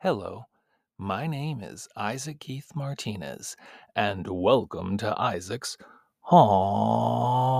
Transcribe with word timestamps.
Hello, 0.00 0.44
my 0.98 1.26
name 1.26 1.62
is 1.62 1.88
Isaac 1.96 2.38
Keith 2.38 2.72
Martinez, 2.74 3.56
and 3.96 4.26
welcome 4.28 4.98
to 4.98 5.18
Isaac's 5.18 5.78
Haunted 6.20 7.54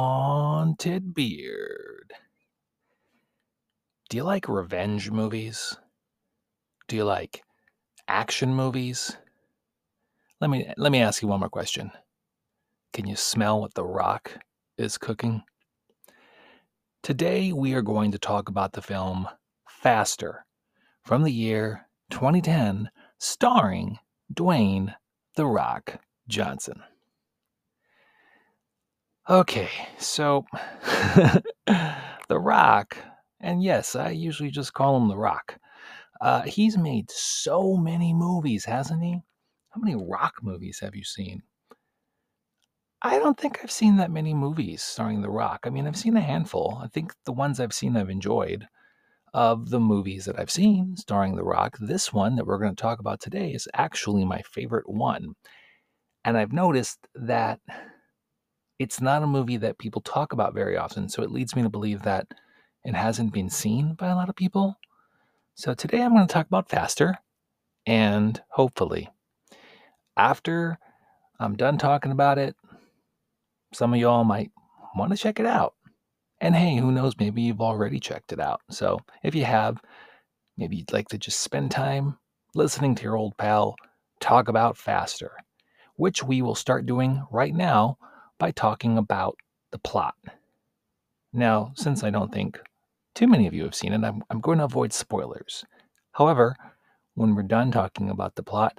Beard. 1.15 2.13
Do 4.11 4.19
you 4.19 4.23
like 4.23 4.51
revenge 4.51 5.11
movies? 5.11 5.79
Do 6.89 6.97
you 6.97 7.05
like 7.05 7.43
action 8.07 8.55
movies? 8.55 9.17
Let 10.39 10.51
me 10.51 10.71
let 10.77 10.93
me 10.93 11.01
ask 11.01 11.23
you 11.23 11.29
one 11.29 11.41
more 11.41 11.49
question. 11.49 11.91
Can 12.93 13.07
you 13.07 13.17
smell 13.17 13.63
what 13.63 13.73
The 13.73 13.87
Rock 13.87 14.41
is 14.77 14.99
cooking? 14.99 15.43
Today 17.03 17.55
we 17.55 17.73
are 17.73 17.81
going 17.81 18.13
to 18.13 18.19
talk 18.19 18.51
about 18.51 18.75
the 18.75 18.83
film 18.83 19.27
Faster 19.67 20.45
from 21.03 21.23
the 21.23 21.33
year 21.33 21.87
2010, 22.11 22.91
starring 23.19 23.99
Dwayne 24.33 24.95
The 25.35 25.47
Rock 25.47 26.01
Johnson. 26.29 26.83
Okay, 29.29 29.69
so 29.99 30.45
The 31.67 32.39
Rock, 32.39 32.97
and 33.41 33.63
yes, 33.63 33.97
I 33.97 34.11
usually 34.11 34.51
just 34.51 34.73
call 34.73 34.97
him 34.97 35.09
The 35.09 35.17
Rock. 35.17 35.59
Uh, 36.21 36.43
he's 36.43 36.79
made 36.79 37.11
so 37.11 37.77
many 37.77 38.15
movies, 38.15 38.65
hasn't 38.65 39.03
he? 39.03 39.21
How 39.71 39.81
many 39.81 39.97
rock 39.97 40.35
movies 40.43 40.79
have 40.81 40.95
you 40.95 41.05
seen? 41.05 41.43
I 43.03 43.19
don't 43.19 43.39
think 43.39 43.61
I've 43.63 43.71
seen 43.71 43.97
that 43.99 44.11
many 44.11 44.33
movies 44.33 44.83
starring 44.83 45.21
The 45.21 45.31
Rock. 45.31 45.61
I 45.65 45.71
mean, 45.71 45.87
I've 45.87 45.97
seen 45.97 46.17
a 46.17 46.21
handful. 46.21 46.81
I 46.83 46.89
think 46.89 47.13
the 47.25 47.33
ones 47.33 47.61
I've 47.61 47.75
seen 47.75 47.97
I've 47.97 48.11
enjoyed. 48.11 48.67
Of 49.35 49.69
the 49.71 49.81
movies 49.81 50.25
that 50.25 50.39
I've 50.39 50.51
seen 50.51 50.97
starring 50.97 51.37
The 51.37 51.45
Rock, 51.45 51.77
this 51.79 52.13
one 52.13 52.37
that 52.37 52.47
we're 52.47 52.59
going 52.59 52.75
to 52.75 52.81
talk 52.81 53.01
about 53.01 53.21
today 53.21 53.53
is 53.53 53.69
actually 53.75 54.25
my 54.25 54.41
favorite 54.43 54.89
one. 54.89 55.35
And 56.25 56.39
I've 56.39 56.53
noticed 56.53 57.07
that 57.15 57.61
it's 58.79 59.01
not 59.01 59.23
a 59.23 59.27
movie 59.27 59.59
that 59.59 59.79
people 59.79 60.01
talk 60.03 60.33
about 60.33 60.55
very 60.55 60.77
often. 60.77 61.09
So 61.09 61.23
it 61.23 61.31
leads 61.31 61.55
me 61.55 61.63
to 61.63 61.69
believe 61.69 62.03
that 62.03 62.27
it 62.85 62.95
hasn't 62.95 63.33
been 63.33 63.51
seen 63.51 63.95
by 63.95 64.09
a 64.09 64.15
lot 64.15 64.29
of 64.29 64.37
people. 64.37 64.79
So 65.55 65.75
today 65.75 66.03
I'm 66.03 66.15
going 66.15 66.27
to 66.27 66.33
talk 66.33 66.47
about 66.47 66.69
Faster. 66.69 67.19
And 67.87 68.43
hopefully, 68.49 69.09
after 70.17 70.79
I'm 71.39 71.57
done 71.57 71.79
talking 71.79 72.11
about 72.11 72.39
it, 72.39 72.57
some 73.73 73.95
of 73.95 74.01
y'all 74.01 74.25
might 74.25 74.51
want 74.97 75.13
to 75.13 75.17
check 75.17 75.39
it 75.39 75.47
out. 75.47 75.76
And 76.41 76.55
hey, 76.55 76.77
who 76.77 76.93
knows, 76.93 77.15
maybe 77.19 77.43
you've 77.43 77.61
already 77.61 77.99
checked 77.99 78.33
it 78.33 78.41
out. 78.41 78.61
So 78.71 79.01
if 79.23 79.35
you 79.35 79.45
have, 79.45 79.81
maybe 80.57 80.77
you'd 80.77 80.93
like 80.93 81.09
to 81.09 81.19
just 81.19 81.41
spend 81.41 81.71
time 81.71 82.19
listening 82.55 82.95
to 82.97 83.03
your 83.03 83.17
old 83.17 83.37
pal 83.37 83.77
talk 84.21 84.49
about 84.49 84.77
faster, 84.77 85.33
which 85.97 86.23
we 86.23 86.43
will 86.43 86.55
start 86.55 86.87
doing 86.87 87.25
right 87.31 87.55
now 87.55 87.97
by 88.39 88.51
talking 88.51 88.99
about 88.99 89.37
the 89.71 89.79
plot. 89.79 90.15
Now, 91.33 91.73
since 91.75 92.05
I 92.05 92.11
don't 92.11 92.33
think 92.33 92.61
too 93.15 93.27
many 93.27 93.47
of 93.47 93.55
you 93.55 93.65
have 93.65 93.75
seen 93.75 93.93
it, 93.93 94.05
I'm, 94.05 94.23
I'm 94.31 94.41
going 94.41 94.59
to 94.59 94.65
avoid 94.65 94.93
spoilers. 94.93 95.65
However, 96.13 96.55
when 97.15 97.35
we're 97.35 97.43
done 97.43 97.71
talking 97.71 98.11
about 98.11 98.35
the 98.35 98.43
plot, 98.43 98.79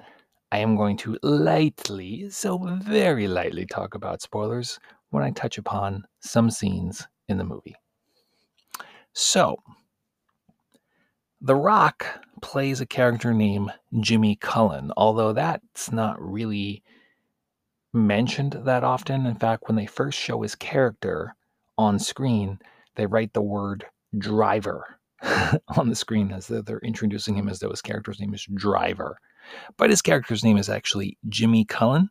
I 0.50 0.58
am 0.58 0.76
going 0.76 0.96
to 0.98 1.18
lightly, 1.22 2.30
so 2.30 2.58
very 2.58 3.28
lightly, 3.28 3.66
talk 3.66 3.94
about 3.94 4.22
spoilers 4.22 4.78
when 5.10 5.22
I 5.22 5.30
touch 5.30 5.58
upon 5.58 6.04
some 6.20 6.50
scenes 6.50 7.06
in 7.28 7.38
the 7.38 7.44
movie. 7.44 7.76
So, 9.12 9.62
The 11.40 11.56
Rock 11.56 12.06
plays 12.40 12.80
a 12.80 12.86
character 12.86 13.32
named 13.32 13.72
Jimmy 14.00 14.36
Cullen, 14.36 14.92
although 14.96 15.32
that's 15.32 15.90
not 15.92 16.20
really 16.20 16.82
mentioned 17.92 18.52
that 18.64 18.84
often. 18.84 19.26
In 19.26 19.34
fact, 19.34 19.64
when 19.66 19.76
they 19.76 19.86
first 19.86 20.18
show 20.18 20.42
his 20.42 20.54
character 20.54 21.34
on 21.76 21.98
screen, 21.98 22.58
they 22.96 23.06
write 23.06 23.32
the 23.32 23.42
word 23.42 23.86
driver 24.16 24.98
on 25.76 25.88
the 25.88 25.94
screen 25.94 26.32
as 26.32 26.46
though 26.46 26.62
they're 26.62 26.78
introducing 26.80 27.36
him 27.36 27.48
as 27.48 27.58
though 27.58 27.70
his 27.70 27.82
character's 27.82 28.20
name 28.20 28.34
is 28.34 28.46
Driver. 28.54 29.18
But 29.76 29.90
his 29.90 30.02
character's 30.02 30.44
name 30.44 30.58
is 30.58 30.68
actually 30.68 31.16
Jimmy 31.28 31.64
Cullen, 31.64 32.10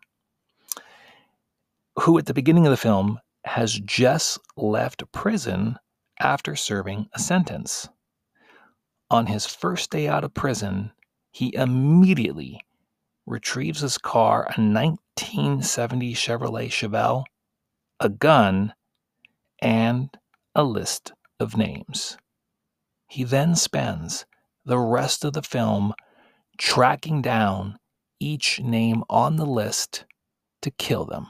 who 2.00 2.18
at 2.18 2.26
the 2.26 2.34
beginning 2.34 2.66
of 2.66 2.72
the 2.72 2.78
film 2.78 3.20
has 3.48 3.80
just 3.80 4.40
left 4.56 5.12
prison 5.12 5.78
after 6.20 6.56
serving 6.56 7.10
a 7.14 7.20
sentence. 7.20 7.90
On 9.10 9.28
his 9.28 9.46
first 9.46 9.92
day 9.92 10.08
out 10.08 10.24
of 10.24 10.34
prison, 10.34 10.92
he 11.32 11.54
immediately 11.56 12.62
retrieves 13.26 13.82
his 13.82 13.98
car, 13.98 14.44
a 14.44 14.62
1970 14.62 16.14
Chevrolet 16.14 16.70
Chevelle, 16.70 17.26
a 18.00 18.10
gun, 18.10 18.74
and 19.60 20.10
a 20.56 20.64
list 20.64 21.14
of 21.40 21.58
names. 21.58 22.18
He 23.08 23.24
then 23.24 23.56
spends 23.56 24.26
the 24.66 24.80
rest 24.80 25.24
of 25.24 25.34
the 25.34 25.42
film 25.42 25.94
tracking 26.58 27.22
down 27.22 27.78
each 28.20 28.60
name 28.60 29.04
on 29.10 29.36
the 29.36 29.46
list 29.46 30.06
to 30.62 30.72
kill 30.72 31.06
them. 31.06 31.28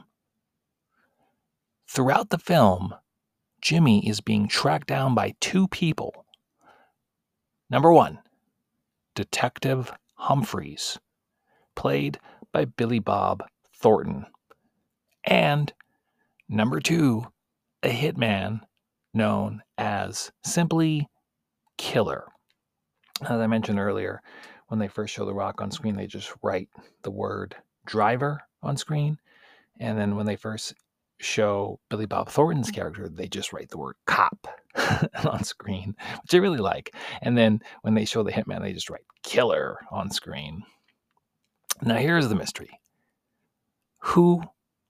Throughout 1.87 2.29
the 2.29 2.37
film, 2.37 2.93
Jimmy 3.61 4.07
is 4.07 4.21
being 4.21 4.47
tracked 4.47 4.87
down 4.87 5.15
by 5.15 5.35
two 5.39 5.67
people. 5.69 6.25
Number 7.69 7.91
one, 7.91 8.19
Detective 9.15 9.91
Humphreys, 10.15 10.99
played 11.75 12.19
by 12.51 12.65
Billy 12.65 12.99
Bob 12.99 13.43
Thornton. 13.73 14.25
And 15.23 15.73
number 16.49 16.79
two, 16.79 17.27
a 17.83 17.89
hitman 17.89 18.61
known 19.13 19.63
as 19.77 20.31
simply 20.43 21.07
Killer. 21.77 22.25
As 23.21 23.31
I 23.31 23.47
mentioned 23.47 23.79
earlier, 23.79 24.21
when 24.67 24.79
they 24.79 24.87
first 24.87 25.13
show 25.13 25.25
The 25.25 25.33
Rock 25.33 25.61
on 25.61 25.71
screen, 25.71 25.95
they 25.95 26.07
just 26.07 26.33
write 26.43 26.69
the 27.03 27.11
word 27.11 27.55
driver 27.85 28.41
on 28.61 28.77
screen. 28.77 29.17
And 29.79 29.97
then 29.97 30.15
when 30.15 30.25
they 30.25 30.35
first 30.35 30.73
show 31.19 31.79
Billy 31.89 32.05
Bob 32.05 32.29
Thornton's 32.29 32.71
mm. 32.71 32.75
character, 32.75 33.09
they 33.09 33.27
just 33.27 33.53
write 33.53 33.69
the 33.69 33.77
word 33.77 33.95
cop 34.05 34.47
on 35.25 35.43
screen, 35.43 35.95
which 36.21 36.33
I 36.33 36.37
really 36.37 36.57
like. 36.57 36.95
And 37.21 37.37
then 37.37 37.61
when 37.81 37.93
they 37.93 38.05
show 38.05 38.23
the 38.23 38.31
hitman, 38.31 38.61
they 38.61 38.73
just 38.73 38.89
write 38.89 39.05
killer 39.23 39.79
on 39.91 40.11
screen. 40.11 40.63
Now, 41.81 41.95
here's 41.95 42.29
the 42.29 42.35
mystery 42.35 42.79
Who 43.99 44.43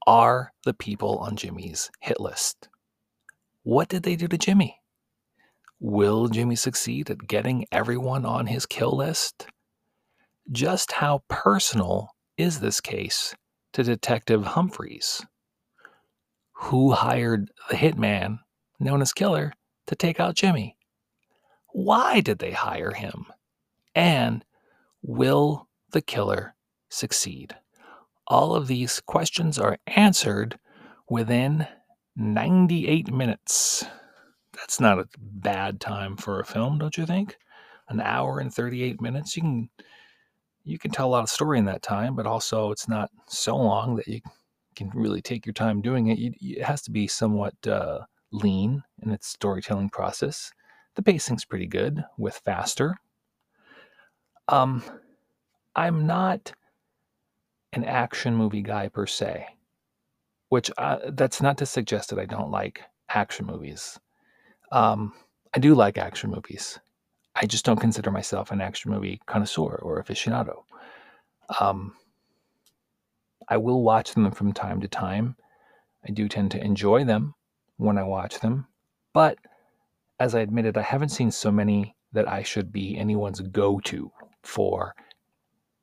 are 0.06 0.54
the 0.64 0.74
people 0.74 1.18
on 1.18 1.36
Jimmy's 1.36 1.92
hit 2.02 2.20
list? 2.20 2.70
What 3.64 3.90
did 3.90 4.04
they 4.04 4.16
do 4.16 4.28
to 4.28 4.38
Jimmy? 4.38 4.80
Will 5.80 6.28
Jimmy 6.28 6.56
succeed 6.56 7.10
at 7.10 7.28
getting 7.28 7.66
everyone 7.72 8.26
on 8.26 8.48
his 8.48 8.66
kill 8.66 8.96
list? 8.96 9.48
Just 10.52 10.94
how 10.94 11.24
personal 11.28 12.16
is 12.38 12.62
this 12.62 12.80
case 12.80 13.36
to 13.74 13.84
Detective 13.84 14.46
Humphreys? 14.46 15.26
Who 16.60 16.92
hired 16.92 17.52
the 17.70 17.76
hitman, 17.76 18.40
known 18.80 19.02
as 19.02 19.14
Killer, 19.14 19.54
to 19.86 19.96
take 19.96 20.20
out 20.20 20.36
Jimmy? 20.36 20.76
Why 21.72 22.22
did 22.22 22.40
they 22.40 22.52
hire 22.52 22.92
him? 22.92 23.26
And 23.94 24.44
will 25.04 25.68
the 25.92 26.02
killer 26.02 26.56
succeed? 26.90 27.56
All 28.28 28.56
of 28.56 28.68
these 28.68 29.00
questions 29.00 29.60
are 29.60 29.78
answered 29.88 30.58
within 31.10 31.68
98 32.16 33.14
minutes. 33.14 33.86
That's 34.54 34.80
not 34.80 35.00
a 35.00 35.08
bad 35.20 35.80
time 35.80 36.18
for 36.18 36.40
a 36.40 36.46
film, 36.46 36.80
don't 36.80 36.98
you 36.98 37.06
think? 37.06 37.38
An 37.90 38.02
hour 38.02 38.40
and 38.40 38.54
38 38.54 39.00
minutes. 39.00 39.36
You 39.36 39.44
can 39.44 39.70
you 40.64 40.78
can 40.78 40.92
tell 40.92 41.08
a 41.08 41.12
lot 41.12 41.24
of 41.24 41.30
story 41.30 41.60
in 41.60 41.66
that 41.66 41.82
time, 41.82 42.16
but 42.16 42.26
also 42.26 42.72
it's 42.72 42.90
not 42.90 43.10
so 43.28 43.56
long 43.56 43.96
that 43.96 44.08
you 44.08 44.20
can 44.78 44.92
really 44.94 45.22
take 45.22 45.46
your 45.46 45.54
time 45.54 45.82
doing 45.82 46.08
it. 46.08 46.20
You, 46.20 46.34
it 46.40 46.64
has 46.64 46.82
to 46.84 46.92
be 46.92 47.08
somewhat 47.08 47.56
uh, 47.68 48.00
lean 48.32 48.84
in 49.02 49.12
its 49.12 49.28
storytelling 49.28 49.90
process. 49.90 50.52
The 50.96 51.04
pacing's 51.04 51.46
pretty 51.46 51.68
good 51.68 52.04
with 52.18 52.36
faster. 52.36 52.96
Um, 54.48 54.84
I'm 55.76 56.08
not 56.08 56.54
an 57.74 57.84
action 57.84 58.36
movie 58.36 58.62
guy 58.62 58.88
per 58.88 59.06
se, 59.06 59.46
which 60.50 60.72
uh, 60.78 60.98
that's 61.10 61.42
not 61.42 61.58
to 61.58 61.66
suggest 61.66 62.10
that 62.10 62.20
I 62.20 62.26
don't 62.26 62.52
like 62.52 62.82
action 63.10 63.46
movies. 63.46 64.00
Um, 64.72 65.14
I 65.54 65.60
do 65.60 65.76
like 65.76 65.98
action 65.98 66.32
movies. 66.32 66.80
I 67.36 67.46
just 67.46 67.66
don't 67.66 67.80
consider 67.80 68.10
myself 68.10 68.52
an 68.52 68.62
action 68.62 68.92
movie 68.92 69.22
connoisseur 69.28 69.80
or 69.82 70.02
aficionado. 70.02 70.64
Um, 71.60 71.94
I 73.50 73.58
will 73.58 73.84
watch 73.84 74.14
them 74.14 74.30
from 74.32 74.54
time 74.54 74.82
to 74.82 74.88
time. 74.88 75.36
I 76.08 76.12
do 76.12 76.28
tend 76.28 76.52
to 76.52 76.64
enjoy 76.64 77.04
them 77.04 77.34
when 77.78 77.98
I 77.98 78.04
watch 78.04 78.40
them. 78.40 78.68
But 79.14 79.38
as 80.20 80.36
I 80.36 80.42
admitted, 80.42 80.78
I 80.78 80.82
haven't 80.82 81.10
seen 81.10 81.32
so 81.32 81.52
many 81.52 81.96
that 82.14 82.28
I 82.28 82.44
should 82.44 82.72
be 82.72 82.98
anyone's 82.98 83.42
go 83.42 83.80
to 83.82 84.12
for 84.44 84.94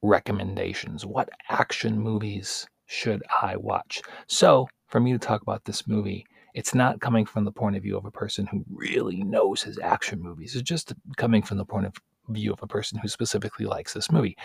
recommendations. 0.02 1.06
What 1.06 1.28
action 1.48 1.98
movies 1.98 2.66
should 2.86 3.22
I 3.42 3.56
watch? 3.56 4.02
So, 4.26 4.68
for 4.88 5.00
me 5.00 5.12
to 5.12 5.18
talk 5.18 5.42
about 5.42 5.64
this 5.64 5.86
movie, 5.88 6.26
it's 6.54 6.74
not 6.74 7.00
coming 7.00 7.26
from 7.26 7.44
the 7.44 7.52
point 7.52 7.76
of 7.76 7.82
view 7.82 7.96
of 7.96 8.04
a 8.04 8.10
person 8.10 8.46
who 8.46 8.64
really 8.70 9.22
knows 9.24 9.62
his 9.62 9.78
action 9.78 10.20
movies. 10.22 10.54
It's 10.54 10.68
just 10.68 10.92
coming 11.16 11.42
from 11.42 11.58
the 11.58 11.64
point 11.64 11.86
of 11.86 11.94
view 12.28 12.52
of 12.52 12.62
a 12.62 12.66
person 12.66 12.98
who 12.98 13.08
specifically 13.08 13.66
likes 13.66 13.92
this 13.92 14.10
movie. 14.10 14.36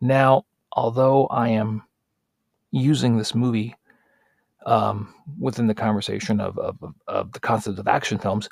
Now, 0.00 0.44
although 0.72 1.26
I 1.26 1.48
am 1.48 1.82
using 2.70 3.16
this 3.16 3.34
movie 3.34 3.74
um, 4.66 5.14
within 5.38 5.66
the 5.66 5.74
conversation 5.74 6.40
of, 6.40 6.58
of, 6.58 6.76
of 7.08 7.32
the 7.32 7.40
concept 7.40 7.78
of 7.78 7.88
action 7.88 8.18
films, 8.18 8.48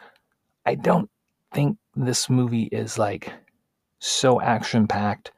I 0.66 0.74
don't 0.74 1.10
think 1.52 1.78
this 1.96 2.28
movie 2.28 2.68
is 2.72 2.98
like 2.98 3.32
so 3.98 4.40
action 4.40 4.86
packed 4.86 5.32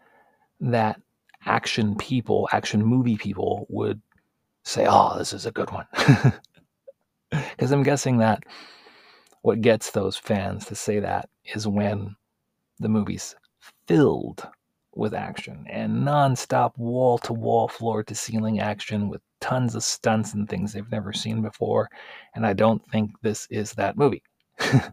that 0.61 1.01
action 1.47 1.97
people, 1.97 2.49
action 2.53 2.85
movie 2.85 3.17
people 3.17 3.67
would 3.69 4.01
say, 4.65 4.87
oh, 4.89 5.17
this 5.19 5.33
is 5.33 5.47
a 5.47 5.53
good 5.53 5.71
one. 5.71 5.87
Because 7.31 7.71
I'm 7.71 7.85
guessing 7.85 8.19
that 8.19 8.43
what 9.43 9.61
gets 9.61 9.93
those 9.93 10.17
fans 10.17 10.67
to 10.67 10.75
say 10.75 10.99
that 10.99 11.29
is 11.55 11.67
when 11.67 12.17
the 12.81 12.89
movie's 12.89 13.37
filled 13.87 14.49
with 14.95 15.15
action 15.15 15.65
and 15.69 16.03
nonstop 16.03 16.77
wall 16.77 17.19
to 17.19 17.33
wall, 17.33 17.69
floor 17.69 18.03
to 18.03 18.15
ceiling 18.15 18.61
action 18.61 19.09
with 19.09 19.21
tons 19.41 19.75
of 19.75 19.83
stunts 19.83 20.35
and 20.35 20.49
things 20.49 20.73
they've 20.73 20.91
never 20.91 21.13
seen 21.13 21.43
before. 21.43 21.89
And 22.35 22.47
I 22.47 22.53
don't 22.53 22.83
think 22.91 23.13
this 23.23 23.47
is 23.51 23.73
that 23.75 23.97
movie. 23.97 24.23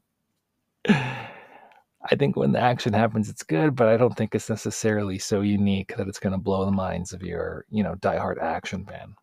I 2.10 2.16
think 2.16 2.38
when 2.38 2.54
the 2.54 2.60
action 2.60 2.94
happens, 2.94 3.30
it's 3.30 3.44
good, 3.44 3.76
but 3.76 3.88
I 3.90 3.98
don't 3.98 4.16
think 4.16 4.34
it's 4.34 4.50
necessarily 4.50 5.20
so 5.20 5.42
unique 5.42 5.94
that 5.98 6.08
it's 6.08 6.20
going 6.20 6.32
to 6.32 6.38
blow 6.38 6.64
the 6.64 6.72
minds 6.72 7.12
of 7.12 7.22
your, 7.22 7.66
you 7.70 7.84
know, 7.84 7.96
diehard 7.96 8.42
action 8.42 8.86
fan. 8.86 9.14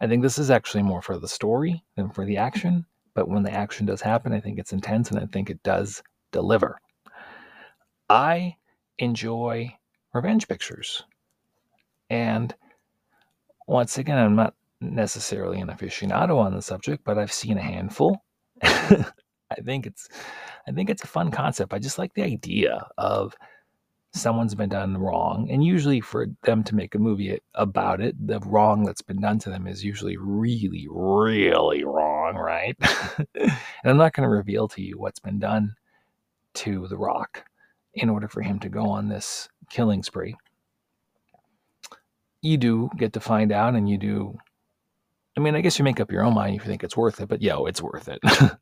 I 0.00 0.06
think 0.06 0.22
this 0.22 0.38
is 0.38 0.50
actually 0.50 0.82
more 0.82 1.02
for 1.02 1.18
the 1.18 1.28
story 1.28 1.82
than 1.96 2.10
for 2.10 2.24
the 2.24 2.38
action. 2.38 2.86
But 3.14 3.28
when 3.28 3.42
the 3.42 3.52
action 3.52 3.84
does 3.84 4.00
happen, 4.00 4.32
I 4.32 4.40
think 4.40 4.58
it's 4.58 4.72
intense 4.72 5.10
and 5.10 5.20
I 5.20 5.26
think 5.26 5.50
it 5.50 5.62
does 5.62 6.02
deliver. 6.30 6.78
I 8.08 8.56
enjoy 8.98 9.76
revenge 10.12 10.48
pictures. 10.48 11.02
And 12.10 12.54
once 13.66 13.98
again, 13.98 14.18
I'm 14.18 14.36
not 14.36 14.54
necessarily 14.80 15.60
an 15.60 15.68
aficionado 15.68 16.38
on 16.38 16.54
the 16.54 16.62
subject, 16.62 17.04
but 17.04 17.18
I've 17.18 17.32
seen 17.32 17.58
a 17.58 17.62
handful. 17.62 18.22
I 18.62 19.60
think 19.64 19.86
it's 19.86 20.08
I 20.66 20.72
think 20.72 20.90
it's 20.90 21.04
a 21.04 21.08
fun 21.08 21.30
concept. 21.30 21.72
I 21.72 21.78
just 21.78 21.98
like 21.98 22.14
the 22.14 22.22
idea 22.22 22.86
of 22.98 23.34
someone's 24.14 24.54
been 24.54 24.68
done 24.68 24.96
wrong. 24.96 25.48
And 25.50 25.64
usually, 25.64 26.00
for 26.00 26.26
them 26.42 26.62
to 26.64 26.74
make 26.74 26.94
a 26.94 26.98
movie 26.98 27.38
about 27.54 28.00
it, 28.00 28.14
the 28.24 28.40
wrong 28.40 28.84
that's 28.84 29.02
been 29.02 29.20
done 29.20 29.38
to 29.40 29.50
them 29.50 29.66
is 29.66 29.84
usually 29.84 30.16
really, 30.16 30.86
really 30.90 31.84
wrong, 31.84 32.36
right? 32.36 32.76
and 33.34 33.50
I'm 33.84 33.96
not 33.96 34.12
going 34.12 34.28
to 34.28 34.34
reveal 34.34 34.68
to 34.68 34.82
you 34.82 34.98
what's 34.98 35.20
been 35.20 35.38
done 35.38 35.74
to 36.54 36.86
The 36.88 36.98
Rock 36.98 37.44
in 37.94 38.08
order 38.08 38.28
for 38.28 38.42
him 38.42 38.58
to 38.60 38.68
go 38.68 38.88
on 38.88 39.08
this 39.08 39.48
killing 39.70 40.02
spree. 40.02 40.36
You 42.40 42.56
do 42.56 42.90
get 42.96 43.12
to 43.12 43.20
find 43.20 43.52
out, 43.52 43.74
and 43.74 43.88
you 43.88 43.98
do. 43.98 44.38
I 45.36 45.40
mean, 45.40 45.54
I 45.54 45.60
guess 45.60 45.78
you 45.78 45.84
make 45.84 46.00
up 46.00 46.10
your 46.10 46.24
own 46.24 46.34
mind 46.34 46.56
if 46.56 46.62
you 46.62 46.68
think 46.68 46.84
it's 46.84 46.96
worth 46.96 47.20
it, 47.20 47.28
but 47.28 47.40
yo, 47.40 47.66
it's 47.66 47.80
worth 47.80 48.08
it. 48.08 48.18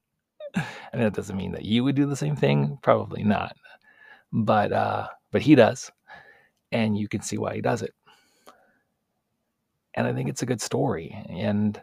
and 0.54 1.02
that 1.02 1.14
doesn't 1.14 1.36
mean 1.36 1.52
that 1.52 1.64
you 1.64 1.82
would 1.84 1.96
do 1.96 2.06
the 2.06 2.16
same 2.16 2.36
thing. 2.36 2.78
Probably 2.82 3.24
not. 3.24 3.56
But 4.32 4.72
uh, 4.72 5.08
but 5.32 5.42
he 5.42 5.54
does, 5.54 5.90
and 6.70 6.96
you 6.96 7.08
can 7.08 7.22
see 7.22 7.38
why 7.38 7.54
he 7.54 7.60
does 7.60 7.82
it. 7.82 7.94
And 9.94 10.06
I 10.06 10.12
think 10.12 10.28
it's 10.28 10.42
a 10.42 10.46
good 10.46 10.60
story. 10.60 11.16
And 11.28 11.80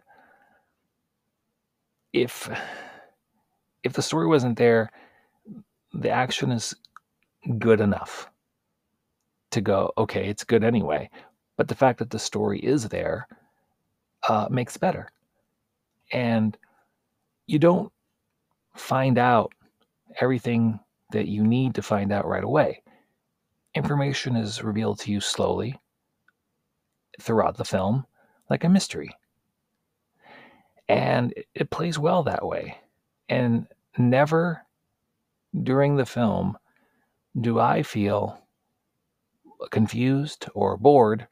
if 2.14 2.50
if 3.84 3.94
the 3.94 4.02
story 4.02 4.28
wasn't 4.28 4.58
there, 4.58 4.92
the 5.94 6.10
action 6.10 6.52
is 6.52 6.76
good 7.58 7.82
enough 7.82 8.30
to 9.52 9.62
go, 9.62 9.92
okay, 9.98 10.28
it's 10.28 10.44
good 10.44 10.64
anyway. 10.64 11.10
But 11.58 11.68
the 11.68 11.76
fact 11.76 12.00
that 12.00 12.10
the 12.10 12.20
story 12.20 12.60
is 12.60 12.90
there 12.90 13.28
uh, 14.28 14.48
makes 14.50 14.78
better. 14.78 15.10
And 16.12 16.58
you 17.48 17.60
don't 17.60 17.92
find 18.76 19.18
out 19.18 19.54
everything 20.22 20.80
that 21.12 21.28
you 21.28 21.44
need 21.44 21.76
to 21.76 21.82
find 21.82 22.12
out 22.12 22.28
right 22.28 22.44
away 22.44 22.84
information 23.78 24.36
is 24.36 24.64
revealed 24.64 25.00
to 25.00 25.12
you 25.12 25.22
slowly 25.22 25.80
throughout 27.22 27.58
the 27.58 27.66
film, 27.66 28.06
like 28.50 28.64
a 28.64 28.70
mystery. 28.70 29.10
And 30.90 31.34
it 31.54 31.70
plays 31.70 32.00
well 32.00 32.24
that 32.24 32.46
way. 32.46 32.80
And 33.30 33.68
never 33.98 34.64
during 35.64 35.96
the 35.96 36.06
film 36.06 36.58
do 37.40 37.60
I 37.60 37.84
feel 37.84 38.40
confused 39.72 40.48
or 40.54 40.78
bored 40.78 41.28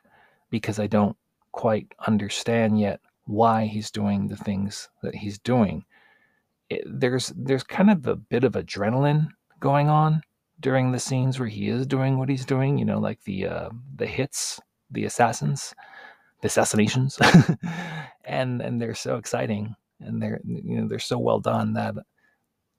because 0.50 0.80
I 0.80 0.88
don't 0.88 1.18
quite 1.52 1.94
understand 2.06 2.80
yet 2.80 3.00
why 3.26 3.66
he's 3.66 3.92
doing 3.92 4.28
the 4.28 4.36
things 4.36 4.90
that 5.02 5.16
he's 5.16 5.40
doing. 5.40 5.84
It, 6.70 6.84
there's 6.86 7.34
there's 7.36 7.64
kind 7.64 7.90
of 7.90 8.08
a 8.08 8.16
bit 8.16 8.44
of 8.44 8.54
adrenaline 8.54 9.30
going 9.60 9.90
on 9.90 10.22
during 10.60 10.92
the 10.92 11.00
scenes 11.00 11.40
where 11.40 11.48
he 11.48 11.70
is 11.70 11.86
doing 11.86 12.18
what 12.18 12.30
he's 12.30 12.46
doing, 12.46 12.78
you 12.78 12.86
know, 12.86 13.00
like 13.00 13.24
the 13.24 13.48
uh, 13.48 13.70
the 13.96 14.08
hits, 14.08 14.60
the 14.92 15.06
assassins, 15.06 15.76
the 16.42 16.48
assassinations, 16.48 17.20
and 18.26 18.62
and 18.62 18.82
they're 18.82 18.96
so 18.96 19.18
exciting 19.18 19.76
and 20.00 20.22
they're 20.22 20.42
you 20.46 20.82
know 20.82 20.88
they're 20.88 21.00
so 21.00 21.18
well 21.18 21.40
done 21.40 21.74
that 21.74 21.96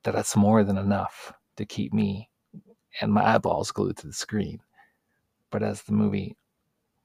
that 0.04 0.14
that's 0.14 0.36
more 0.36 0.64
than 0.64 0.78
enough 0.78 1.32
to 1.56 1.64
keep 1.64 1.92
me 1.92 2.28
and 3.00 3.12
my 3.12 3.34
eyeballs 3.34 3.72
glued 3.72 3.96
to 3.98 4.06
the 4.06 4.12
screen. 4.12 4.60
But 5.50 5.62
as 5.62 5.82
the 5.82 5.92
movie 5.92 6.36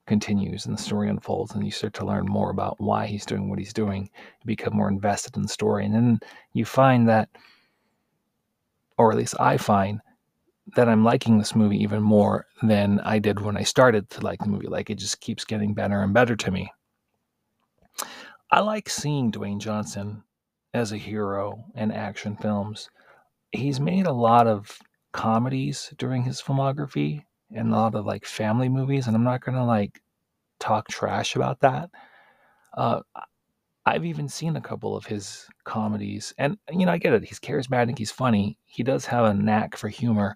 continues 0.08 0.66
and 0.66 0.78
the 0.78 0.82
story 0.82 1.10
unfolds 1.10 1.54
and 1.54 1.64
you 1.64 1.72
start 1.72 1.94
to 1.94 2.06
learn 2.06 2.26
more 2.26 2.50
about 2.50 2.80
why 2.80 3.06
he's 3.06 3.26
doing 3.26 3.50
what 3.50 3.60
he's 3.60 3.74
doing, 3.74 4.10
you 4.16 4.46
become 4.46 4.76
more 4.76 4.90
invested 4.90 5.36
in 5.36 5.44
the 5.44 5.48
story. 5.48 5.86
And 5.86 5.94
then 5.94 6.20
you 6.54 6.66
find 6.66 7.08
that, 7.08 7.30
or 8.98 9.12
at 9.12 9.18
least 9.18 9.36
I 9.40 9.58
find, 9.58 10.02
that 10.76 10.90
I'm 10.90 11.04
liking 11.04 11.38
this 11.38 11.56
movie 11.56 11.82
even 11.82 12.02
more 12.02 12.46
than 12.62 13.00
I 13.02 13.20
did 13.20 13.40
when 13.40 13.58
I 13.58 13.64
started 13.64 14.10
to 14.12 14.22
like 14.22 14.40
the 14.40 14.50
movie. 14.50 14.68
Like 14.68 14.90
it 14.90 14.96
just 14.96 15.22
keeps 15.22 15.46
getting 15.46 15.74
better 15.74 16.02
and 16.02 16.14
better 16.14 16.36
to 16.36 16.52
me. 16.52 16.72
I 18.52 18.60
like 18.60 18.90
seeing 18.90 19.32
Dwayne 19.32 19.60
Johnson 19.60 20.24
as 20.74 20.92
a 20.92 20.98
hero 20.98 21.64
in 21.76 21.92
action 21.92 22.36
films. 22.36 22.90
He's 23.52 23.80
made 23.80 24.08
a 24.08 24.14
lot 24.14 24.48
of 24.48 24.78
comedies 25.12 25.94
during 25.98 26.24
his 26.24 26.42
filmography 26.42 27.24
and 27.54 27.70
a 27.70 27.76
lot 27.76 27.96
of 27.96 28.06
like 28.06 28.26
family 28.26 28.70
movies, 28.70 29.08
and 29.08 29.16
I'm 29.16 29.24
not 29.24 29.42
gonna 29.42 29.66
like 29.66 30.02
talk 30.60 30.88
trash 30.88 31.36
about 31.36 31.60
that. 31.62 31.90
Uh, 32.76 33.02
I've 33.86 34.06
even 34.06 34.30
seen 34.30 34.56
a 34.56 34.62
couple 34.62 34.96
of 34.96 35.06
his 35.06 35.48
comedies, 35.64 36.34
and 36.38 36.58
you 36.72 36.86
know, 36.86 36.92
I 36.92 36.98
get 36.98 37.14
it. 37.14 37.24
He's 37.26 37.40
charismatic, 37.40 37.98
he's 37.98 38.12
funny, 38.12 38.58
he 38.66 38.84
does 38.84 39.06
have 39.08 39.26
a 39.26 39.34
knack 39.34 39.76
for 39.76 39.90
humor. 39.90 40.36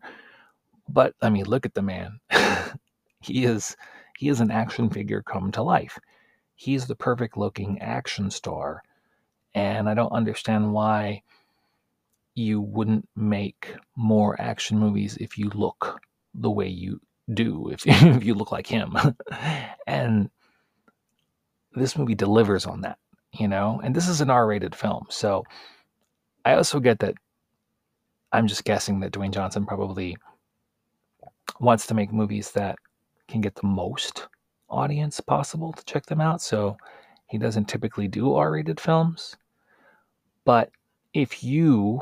But 0.90 1.14
I 1.22 1.30
mean, 1.30 1.46
look 1.46 1.66
at 1.66 1.74
the 1.74 1.82
man. 1.82 2.20
he 3.22 3.46
is 3.46 3.76
he 4.18 4.30
is 4.30 4.40
an 4.42 4.52
action 4.52 4.90
figure 4.90 5.22
come 5.22 5.52
to 5.54 5.64
life. 5.64 6.00
He's 6.56 6.88
the 6.88 6.96
perfect 6.96 7.38
looking 7.38 7.80
action 7.82 8.32
star, 8.32 8.82
and 9.54 9.90
I 9.90 9.94
don't 9.94 10.12
understand 10.12 10.74
why 10.74 11.24
you 12.36 12.62
wouldn't 12.62 13.08
make 13.16 13.76
more 13.96 14.40
action 14.40 14.78
movies 14.78 15.18
if 15.18 15.38
you 15.38 15.50
look 15.50 16.00
the 16.34 16.52
way 16.52 16.68
you 16.68 17.00
do, 17.34 17.70
if, 17.70 17.84
if 17.88 18.24
you 18.24 18.36
look 18.36 18.52
like 18.52 18.68
him. 18.68 18.96
and 19.88 20.30
this 21.74 21.98
movie 21.98 22.16
delivers 22.16 22.66
on 22.66 22.82
that 22.82 22.98
you 23.40 23.48
know? 23.48 23.82
And 23.84 23.96
this 23.96 24.08
is 24.08 24.22
an 24.22 24.30
R 24.30 24.48
rated 24.48 24.76
film. 24.76 25.06
So 25.10 25.44
I 26.44 26.56
also 26.56 26.80
get 26.80 27.00
that 27.00 27.16
I'm 28.32 28.48
just 28.48 28.66
guessing 28.66 29.00
that 29.00 29.12
Dwayne 29.12 29.32
Johnson 29.32 29.66
probably 29.66 30.18
wants 31.60 31.88
to 31.88 31.94
make 31.94 32.12
movies 32.12 32.52
that 32.52 32.78
can 33.28 33.42
get 33.42 33.56
the 33.56 33.68
most 33.68 34.28
audience 34.70 35.20
possible 35.20 35.72
to 35.74 35.86
check 35.86 36.06
them 36.06 36.22
out. 36.22 36.42
So 36.42 36.78
he 37.28 37.38
doesn't 37.38 37.66
typically 37.66 38.08
do 38.08 38.34
R 38.34 38.52
rated 38.52 38.80
films. 38.80 39.38
But 40.44 40.70
if 41.14 41.44
you 41.44 42.02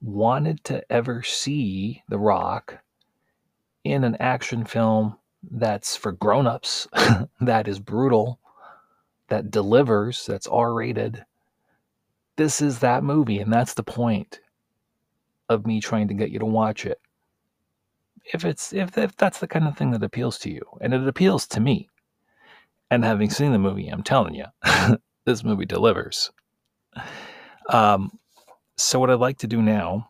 wanted 0.00 0.64
to 0.64 0.84
ever 0.92 1.22
see 1.22 2.02
The 2.08 2.18
Rock 2.18 2.78
in 3.84 4.04
an 4.04 4.16
action 4.20 4.64
film 4.64 5.16
that's 5.50 5.96
for 5.96 6.12
grown-ups, 6.12 6.88
that 7.40 7.68
is 7.68 7.78
brutal, 7.80 8.38
that 9.28 9.50
delivers, 9.50 10.26
that's 10.26 10.46
R 10.46 10.74
rated, 10.74 11.24
this 12.36 12.62
is 12.62 12.78
that 12.80 13.04
movie. 13.04 13.38
And 13.40 13.52
that's 13.52 13.74
the 13.74 13.82
point 13.82 14.40
of 15.48 15.66
me 15.66 15.80
trying 15.80 16.08
to 16.08 16.14
get 16.14 16.30
you 16.30 16.38
to 16.38 16.46
watch 16.46 16.86
it. 16.86 17.00
if 18.32 18.44
it's 18.44 18.72
if, 18.72 18.96
if 18.98 19.16
that's 19.16 19.40
the 19.40 19.48
kind 19.48 19.66
of 19.66 19.76
thing 19.76 19.90
that 19.92 20.02
appeals 20.02 20.38
to 20.40 20.50
you, 20.50 20.62
and 20.80 20.94
it 20.94 21.06
appeals 21.08 21.46
to 21.48 21.60
me. 21.60 21.88
And 22.90 23.04
having 23.04 23.30
seen 23.30 23.52
the 23.52 23.58
movie, 23.58 23.88
I'm 23.88 24.02
telling 24.02 24.34
you, 24.34 24.46
this 25.24 25.44
movie 25.44 25.66
delivers. 25.66 26.30
Um, 27.68 28.18
so 28.80 28.98
what 28.98 29.10
I'd 29.10 29.14
like 29.20 29.38
to 29.38 29.46
do 29.46 29.60
now 29.60 30.08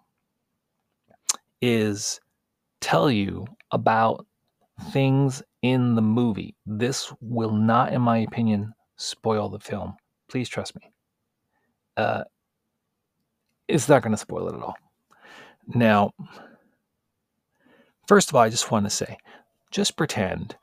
is 1.60 2.20
tell 2.80 3.10
you 3.10 3.46
about 3.72 4.26
things 4.90 5.42
in 5.62 5.94
the 5.94 6.02
movie. 6.02 6.54
This 6.64 7.12
will 7.20 7.52
not, 7.52 7.92
in 7.92 8.00
my 8.00 8.18
opinion, 8.18 8.72
spoil 8.96 9.48
the 9.48 9.58
film. 9.58 9.96
Please 10.28 10.48
trust 10.48 10.76
me. 10.76 10.82
Uh, 11.96 12.24
it's 13.68 13.88
not 13.88 14.02
going 14.02 14.12
to 14.12 14.18
spoil 14.18 14.48
it 14.48 14.54
at 14.54 14.62
all. 14.62 14.76
Now, 15.74 16.12
first 18.06 18.28
of 18.28 18.36
all, 18.36 18.42
I 18.42 18.48
just 18.48 18.70
want 18.70 18.86
to 18.86 18.90
say 18.90 19.18
just 19.70 19.96
pretend 19.96 20.56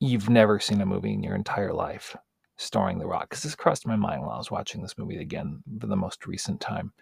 you've 0.00 0.28
never 0.28 0.58
seen 0.58 0.80
a 0.80 0.86
movie 0.86 1.12
in 1.12 1.22
your 1.22 1.34
entire 1.34 1.72
life 1.72 2.16
starring 2.56 2.98
The 2.98 3.06
Rock, 3.06 3.30
because 3.30 3.42
this 3.42 3.54
crossed 3.54 3.86
my 3.86 3.96
mind 3.96 4.22
while 4.22 4.32
I 4.32 4.38
was 4.38 4.50
watching 4.50 4.82
this 4.82 4.98
movie 4.98 5.18
again 5.18 5.62
for 5.80 5.86
the 5.86 5.96
most 5.96 6.26
recent 6.26 6.60
time. 6.60 6.92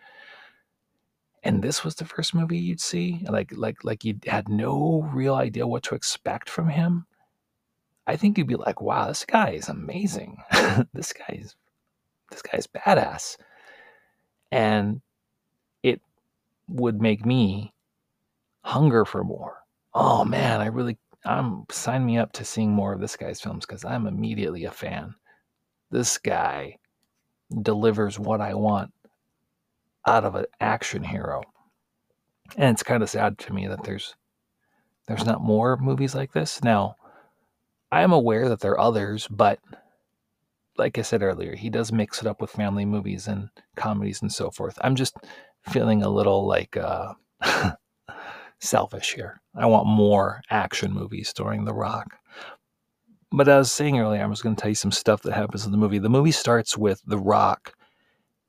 And 1.43 1.63
this 1.63 1.85
was 1.85 1.95
the 1.95 2.05
first 2.05 2.35
movie 2.35 2.59
you'd 2.59 2.81
see? 2.81 3.25
Like 3.29 3.51
like 3.57 3.83
like 3.83 4.05
you 4.05 4.19
had 4.27 4.49
no 4.49 5.09
real 5.13 5.35
idea 5.35 5.67
what 5.67 5.83
to 5.85 5.95
expect 5.95 6.51
from 6.51 6.69
him? 6.69 7.07
I 8.07 8.17
think 8.17 8.37
you'd 8.37 8.47
be 8.47 8.57
like 8.57 8.81
wow 8.83 9.09
this 9.09 9.25
guy 9.25 9.51
is 9.51 9.69
amazing. 9.69 10.43
This 10.93 11.13
guy's 11.13 11.57
this 12.31 12.43
guy's 12.43 12.67
badass. 12.67 13.37
And 14.53 15.01
it 15.83 16.01
would 16.69 17.01
make 17.01 17.25
me 17.25 17.73
hunger 18.65 19.05
for 19.05 19.25
more. 19.25 19.59
Oh 19.95 20.25
man 20.25 20.61
i 20.61 20.67
really 20.67 20.97
i'm 21.25 21.65
sign 21.71 22.07
me 22.07 22.19
up 22.19 22.33
to 22.33 22.45
seeing 22.45 22.71
more 22.71 22.93
of 22.93 23.01
this 23.01 23.17
guy's 23.17 23.41
films 23.41 23.67
because 23.67 23.85
i'm 23.85 24.07
immediately 24.07 24.65
a 24.65 24.71
fan 24.71 25.15
this 25.91 26.19
guy 26.19 26.77
delivers 27.63 28.19
what 28.19 28.41
i 28.41 28.55
want 28.55 28.93
out 30.07 30.25
of 30.25 30.35
an 30.35 30.47
action 30.61 31.03
hero. 31.03 31.43
And 32.57 32.75
it's 32.75 32.83
kind 32.83 33.03
of 33.03 33.11
sad 33.11 33.39
to 33.39 33.53
me 33.53 33.67
that 33.69 33.85
there's 33.85 34.15
there's 35.07 35.25
not 35.27 35.43
more 35.43 35.77
movies 35.77 36.15
like 36.15 36.33
this. 36.33 36.63
Now, 36.63 36.97
I 37.91 38.03
am 38.03 38.13
aware 38.13 38.49
that 38.49 38.61
there 38.61 38.73
are 38.73 38.81
others, 38.81 39.27
but 39.29 39.59
like 40.79 40.99
I 40.99 41.03
said 41.03 41.23
earlier, 41.23 41.57
he 41.57 41.69
does 41.69 41.93
mix 41.93 42.21
it 42.21 42.29
up 42.29 42.41
with 42.41 42.51
family 42.51 42.85
movies 42.85 43.27
and 43.27 43.51
comedies 43.77 44.23
and 44.23 44.33
so 44.33 44.51
forth. 44.51 44.79
I'm 44.83 44.95
just 44.95 45.17
feeling 45.69 46.03
a 46.03 46.09
little 46.09 46.47
like 46.47 46.77
uh, 46.77 47.15
selfish 48.61 49.15
here. 49.15 49.41
I 49.55 49.67
want 49.67 49.89
more 49.89 50.43
action 50.49 50.93
movies 50.93 51.29
starring 51.29 51.65
The 51.65 51.75
Rock. 51.75 52.17
But 53.33 53.49
as 53.49 53.55
I 53.55 53.59
was 53.59 53.73
saying 53.73 53.99
earlier, 53.99 54.23
I 54.23 54.27
was 54.27 54.43
going 54.43 54.57
to 54.57 54.61
tell 54.61 54.71
you 54.71 54.75
some 54.75 54.91
stuff 54.91 55.23
that 55.23 55.35
happens 55.35 55.65
in 55.65 55.71
the 55.71 55.79
movie. 55.79 55.99
The 55.99 56.09
movie 56.09 56.33
starts 56.33 56.77
with 56.77 57.01
The 57.07 57.19
Rock 57.19 57.75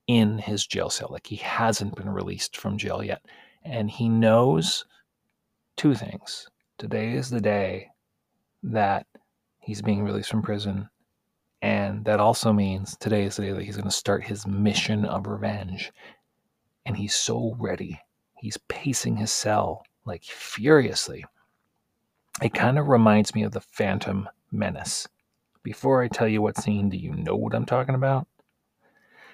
in 0.07 0.39
his 0.39 0.65
jail 0.65 0.89
cell. 0.89 1.09
Like 1.11 1.27
he 1.27 1.35
hasn't 1.35 1.95
been 1.95 2.09
released 2.09 2.57
from 2.57 2.77
jail 2.77 3.03
yet. 3.03 3.21
And 3.63 3.91
he 3.91 4.09
knows 4.09 4.85
two 5.77 5.93
things. 5.93 6.47
Today 6.79 7.13
is 7.13 7.29
the 7.29 7.41
day 7.41 7.89
that 8.63 9.05
he's 9.59 9.83
being 9.83 10.03
released 10.03 10.31
from 10.31 10.41
prison. 10.41 10.89
And 11.61 12.03
that 12.05 12.19
also 12.19 12.51
means 12.51 12.97
today 12.97 13.25
is 13.25 13.35
the 13.35 13.43
day 13.43 13.51
that 13.51 13.63
he's 13.63 13.77
going 13.77 13.85
to 13.87 13.95
start 13.95 14.23
his 14.23 14.47
mission 14.47 15.05
of 15.05 15.27
revenge. 15.27 15.91
And 16.87 16.97
he's 16.97 17.13
so 17.13 17.55
ready. 17.59 17.99
He's 18.35 18.57
pacing 18.67 19.17
his 19.17 19.31
cell 19.31 19.83
like 20.05 20.23
furiously. 20.23 21.23
It 22.41 22.55
kind 22.55 22.79
of 22.79 22.87
reminds 22.87 23.35
me 23.35 23.43
of 23.43 23.51
the 23.51 23.61
Phantom 23.61 24.27
Menace. 24.51 25.07
Before 25.63 26.01
I 26.01 26.07
tell 26.07 26.27
you 26.27 26.41
what 26.41 26.57
scene, 26.57 26.89
do 26.89 26.97
you 26.97 27.11
know 27.11 27.35
what 27.35 27.53
I'm 27.53 27.65
talking 27.65 27.95
about? 27.95 28.27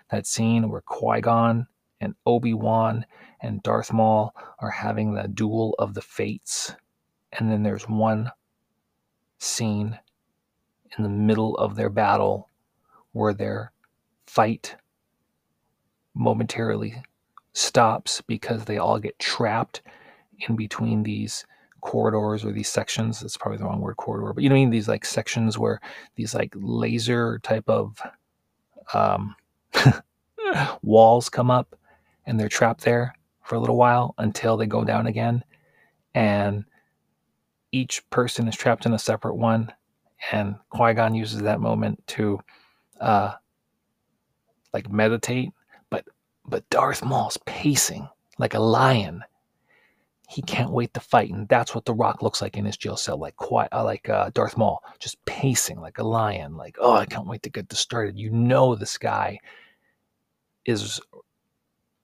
that 0.10 0.26
scene 0.26 0.70
where 0.70 0.82
Qui 0.82 1.22
Gon 1.22 1.68
and 2.00 2.16
Obi 2.26 2.54
Wan 2.54 3.06
and 3.42 3.62
Darth 3.64 3.92
Maul 3.92 4.34
are 4.60 4.72
having 4.72 5.14
the 5.14 5.28
duel 5.28 5.76
of 5.80 5.94
the 5.94 6.02
fates. 6.02 6.76
And 7.34 7.52
then 7.52 7.64
there's 7.64 7.88
one 7.88 8.32
scene 9.40 10.00
in 10.98 11.04
the 11.04 11.10
middle 11.10 11.56
of 11.58 11.76
their 11.76 11.90
battle 11.90 12.50
where 13.12 13.34
their 13.34 13.72
fight 14.26 14.76
momentarily 16.14 17.04
stops 17.54 18.22
because 18.22 18.66
they 18.66 18.78
all 18.78 19.00
get 19.00 19.20
trapped 19.20 19.82
in 20.48 20.56
between 20.56 21.04
these 21.04 21.46
corridors 21.88 22.44
or 22.44 22.52
these 22.52 22.68
sections. 22.68 23.22
That's 23.22 23.38
probably 23.38 23.60
the 23.60 23.64
wrong 23.64 23.80
word, 23.80 23.96
corridor, 23.96 24.34
but 24.34 24.44
you 24.44 24.50
know, 24.50 24.56
what 24.56 24.60
I 24.60 24.64
mean 24.64 24.70
these 24.72 24.90
like 24.90 25.06
sections 25.06 25.58
where 25.58 25.80
these 26.16 26.36
like 26.36 26.54
laser 26.54 27.40
type 27.40 27.70
of 27.70 28.02
um, 28.94 29.36
walls 30.82 31.30
come 31.30 31.50
up 31.50 31.78
and 32.26 32.38
they're 32.38 32.50
trapped 32.50 32.82
there 32.82 33.16
for 33.44 33.56
a 33.56 33.60
little 33.60 33.78
while 33.78 34.14
until 34.18 34.58
they 34.58 34.66
go 34.66 34.84
down 34.84 35.08
again. 35.08 35.46
And 36.14 36.66
each 37.72 38.08
person 38.10 38.50
is 38.50 38.56
trapped 38.56 38.86
in 38.86 38.94
a 38.94 39.00
separate 39.00 39.36
one. 39.36 39.72
And 40.34 40.56
Qui 40.70 40.94
Gon 40.94 41.16
uses 41.16 41.42
that 41.44 41.62
moment 41.62 42.06
to 42.08 42.40
uh, 43.00 43.34
like 44.74 44.92
meditate. 44.92 45.52
But 45.90 46.06
but 46.46 46.70
Darth 46.70 47.06
Maul's 47.06 47.38
pacing 47.46 48.10
like 48.38 48.56
a 48.56 48.60
lion. 48.60 49.24
He 50.30 50.42
can't 50.42 50.72
wait 50.72 50.94
to 50.94 51.00
fight, 51.00 51.32
and 51.32 51.48
that's 51.48 51.74
what 51.74 51.86
The 51.86 51.94
Rock 51.94 52.22
looks 52.22 52.42
like 52.42 52.58
in 52.58 52.66
his 52.66 52.76
jail 52.76 52.98
cell, 52.98 53.18
like 53.18 53.36
uh, 53.40 53.84
like 53.84 54.10
uh, 54.10 54.30
Darth 54.34 54.58
Maul, 54.58 54.84
just 55.00 55.24
pacing 55.26 55.80
like 55.80 56.00
a 56.00 56.04
lion. 56.04 56.58
Like, 56.58 56.78
oh, 56.80 56.94
I 56.94 57.06
can't 57.06 57.28
wait 57.28 57.44
to 57.44 57.50
get 57.50 57.70
this 57.70 57.80
started. 57.80 58.20
You 58.20 58.30
know, 58.32 58.76
this 58.76 58.98
guy 58.98 59.40
is 60.66 61.00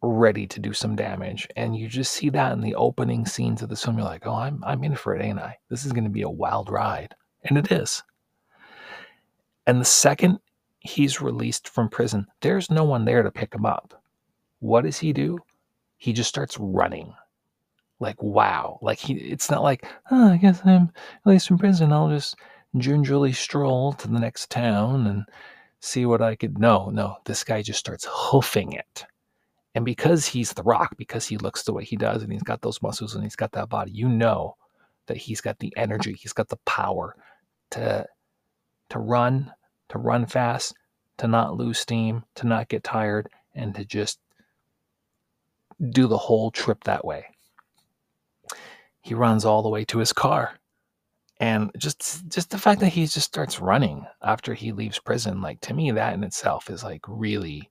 ready 0.04 0.46
to 0.46 0.60
do 0.60 0.74
some 0.74 0.96
damage. 0.96 1.48
And 1.56 1.76
you 1.76 1.88
just 1.88 2.12
see 2.14 2.30
that 2.30 2.52
in 2.52 2.62
the 2.62 2.76
opening 2.76 3.26
scenes 3.26 3.62
of 3.62 3.70
the 3.70 3.76
film. 3.76 3.98
You're 3.98 4.06
like, 4.06 4.28
oh, 4.28 4.36
I'm, 4.36 4.64
I'm 4.64 4.84
in 4.84 4.96
for 4.96 5.16
it, 5.16 5.24
ain't 5.24 5.40
I? 5.40 5.58
This 5.70 5.86
is 5.86 5.94
going 5.94 6.04
to 6.04 6.10
be 6.10 6.22
a 6.22 6.30
wild 6.30 6.70
ride. 6.70 7.16
And 7.44 7.58
it 7.58 7.72
is. 7.72 8.04
And 9.66 9.80
the 9.80 9.86
second 9.86 10.40
he's 10.80 11.22
released 11.22 11.70
from 11.70 11.90
prison, 11.90 12.28
there's 12.42 12.70
no 12.70 12.84
one 12.84 13.06
there 13.06 13.24
to 13.24 13.32
pick 13.32 13.54
him 13.54 13.66
up. 13.66 14.02
What 14.60 14.84
does 14.84 15.00
he 15.00 15.14
do? 15.14 15.40
He 15.98 16.12
just 16.12 16.30
starts 16.30 16.58
running. 16.60 17.14
Like, 18.04 18.22
wow. 18.22 18.80
Like, 18.82 19.00
he, 19.00 19.14
it's 19.14 19.50
not 19.50 19.64
like, 19.64 19.86
oh, 20.12 20.34
I 20.34 20.38
guess 20.38 20.62
I'm 20.66 20.92
released 21.26 21.48
from 21.48 21.58
prison. 21.58 21.94
I'll 21.94 22.10
just 22.10 22.36
gingerly 22.78 23.32
stroll 23.32 23.94
to 23.94 24.10
the 24.10 24.20
next 24.20 24.52
town 24.52 25.08
and 25.08 25.24
see 25.80 26.06
what 26.06 26.22
I 26.22 26.36
could. 26.36 26.60
No, 26.60 26.90
no, 26.90 27.16
this 27.24 27.46
guy 27.46 27.62
just 27.62 27.80
starts 27.80 28.06
hoofing 28.10 28.74
it. 28.74 29.06
And 29.74 29.86
because 29.86 30.28
he's 30.28 30.52
the 30.52 30.64
rock, 30.64 30.98
because 30.98 31.26
he 31.26 31.38
looks 31.38 31.64
the 31.64 31.74
way 31.74 31.86
he 31.86 31.96
does 31.96 32.22
and 32.22 32.32
he's 32.32 32.44
got 32.44 32.62
those 32.62 32.82
muscles 32.82 33.16
and 33.16 33.24
he's 33.24 33.38
got 33.38 33.54
that 33.54 33.70
body, 33.70 33.92
you 33.92 34.10
know 34.10 34.58
that 35.08 35.18
he's 35.18 35.42
got 35.42 35.60
the 35.60 35.74
energy, 35.78 36.14
he's 36.14 36.34
got 36.34 36.50
the 36.50 36.60
power 36.66 37.16
to 37.72 38.06
to 38.90 39.00
run, 39.00 39.52
to 39.90 39.98
run 39.98 40.26
fast, 40.26 40.76
to 41.18 41.28
not 41.28 41.56
lose 41.56 41.80
steam, 41.80 42.24
to 42.36 42.46
not 42.46 42.68
get 42.68 42.84
tired, 42.84 43.30
and 43.56 43.74
to 43.76 43.86
just 43.86 44.20
do 45.90 46.06
the 46.06 46.18
whole 46.18 46.52
trip 46.52 46.84
that 46.84 47.06
way. 47.06 47.26
He 49.04 49.14
runs 49.14 49.44
all 49.44 49.62
the 49.62 49.70
way 49.70 49.84
to 49.86 50.00
his 50.00 50.14
car. 50.14 50.58
And 51.40 51.72
just 51.78 52.28
just 52.30 52.52
the 52.52 52.58
fact 52.58 52.80
that 52.80 52.94
he 52.94 53.06
just 53.06 53.28
starts 53.28 53.60
running 53.60 54.06
after 54.22 54.54
he 54.54 54.72
leaves 54.72 54.98
prison 54.98 55.42
like 55.42 55.60
to 55.62 55.74
me 55.74 55.92
that 55.92 56.14
in 56.14 56.24
itself 56.24 56.70
is 56.70 56.84
like 56.84 57.02
really 57.08 57.70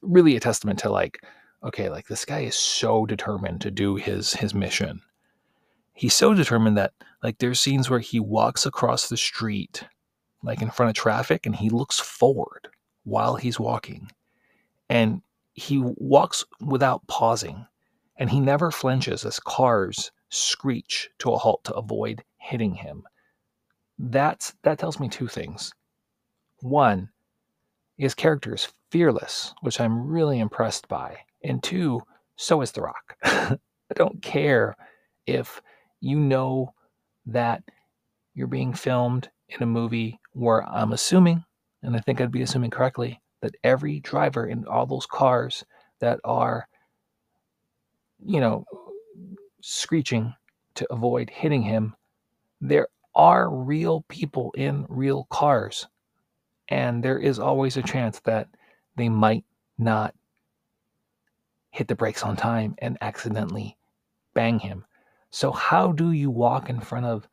really 0.00 0.36
a 0.36 0.40
testament 0.40 0.78
to 0.78 0.90
like 0.90 1.20
okay 1.62 1.90
like 1.90 2.06
this 2.06 2.24
guy 2.24 2.40
is 2.40 2.54
so 2.54 3.04
determined 3.04 3.60
to 3.60 3.70
do 3.70 3.96
his 3.96 4.32
his 4.32 4.54
mission. 4.54 5.02
He's 5.92 6.14
so 6.14 6.32
determined 6.32 6.78
that 6.78 6.94
like 7.22 7.38
there's 7.38 7.60
scenes 7.60 7.90
where 7.90 8.00
he 8.00 8.18
walks 8.18 8.64
across 8.64 9.08
the 9.08 9.16
street 9.18 9.84
like 10.42 10.62
in 10.62 10.70
front 10.70 10.88
of 10.88 10.96
traffic 10.96 11.44
and 11.44 11.54
he 11.54 11.68
looks 11.68 12.00
forward 12.00 12.68
while 13.04 13.36
he's 13.36 13.60
walking. 13.60 14.10
And 14.88 15.20
he 15.52 15.78
walks 15.78 16.44
without 16.60 17.06
pausing 17.06 17.66
and 18.18 18.30
he 18.30 18.40
never 18.40 18.70
flinches 18.70 19.24
as 19.24 19.40
cars 19.40 20.10
screech 20.30 21.08
to 21.18 21.32
a 21.32 21.38
halt 21.38 21.64
to 21.64 21.74
avoid 21.74 22.22
hitting 22.38 22.74
him. 22.74 23.02
That's 23.98 24.54
that 24.62 24.78
tells 24.78 25.00
me 25.00 25.08
two 25.08 25.28
things. 25.28 25.72
One, 26.60 27.10
his 27.96 28.14
character 28.14 28.54
is 28.54 28.72
fearless, 28.90 29.54
which 29.60 29.80
I'm 29.80 30.06
really 30.06 30.38
impressed 30.38 30.88
by. 30.88 31.18
And 31.42 31.62
two, 31.62 32.02
so 32.36 32.60
is 32.60 32.72
The 32.72 32.82
Rock. 32.82 33.16
I 33.24 33.58
don't 33.94 34.20
care 34.22 34.76
if 35.26 35.60
you 36.00 36.18
know 36.18 36.74
that 37.26 37.62
you're 38.34 38.46
being 38.46 38.74
filmed 38.74 39.30
in 39.48 39.62
a 39.62 39.66
movie 39.66 40.18
where 40.32 40.62
I'm 40.68 40.92
assuming, 40.92 41.44
and 41.82 41.96
I 41.96 42.00
think 42.00 42.20
I'd 42.20 42.32
be 42.32 42.42
assuming 42.42 42.70
correctly, 42.70 43.20
that 43.42 43.54
every 43.64 44.00
driver 44.00 44.46
in 44.46 44.66
all 44.66 44.86
those 44.86 45.06
cars 45.06 45.64
that 46.00 46.20
are, 46.24 46.68
you 48.24 48.40
know, 48.40 48.64
screeching 49.60 50.34
to 50.74 50.92
avoid 50.92 51.30
hitting 51.30 51.62
him, 51.62 51.94
there 52.60 52.88
are 53.14 53.50
real 53.50 54.04
people 54.08 54.52
in 54.56 54.86
real 54.88 55.26
cars. 55.30 55.86
And 56.68 57.02
there 57.02 57.18
is 57.18 57.38
always 57.38 57.76
a 57.76 57.82
chance 57.82 58.20
that 58.20 58.48
they 58.96 59.08
might 59.08 59.44
not 59.78 60.14
hit 61.70 61.88
the 61.88 61.94
brakes 61.94 62.22
on 62.22 62.36
time 62.36 62.74
and 62.78 62.96
accidentally 63.00 63.76
bang 64.34 64.58
him. 64.58 64.84
So, 65.30 65.52
how 65.52 65.92
do 65.92 66.12
you 66.12 66.30
walk 66.30 66.70
in 66.70 66.80
front 66.80 67.06
of 67.06 67.28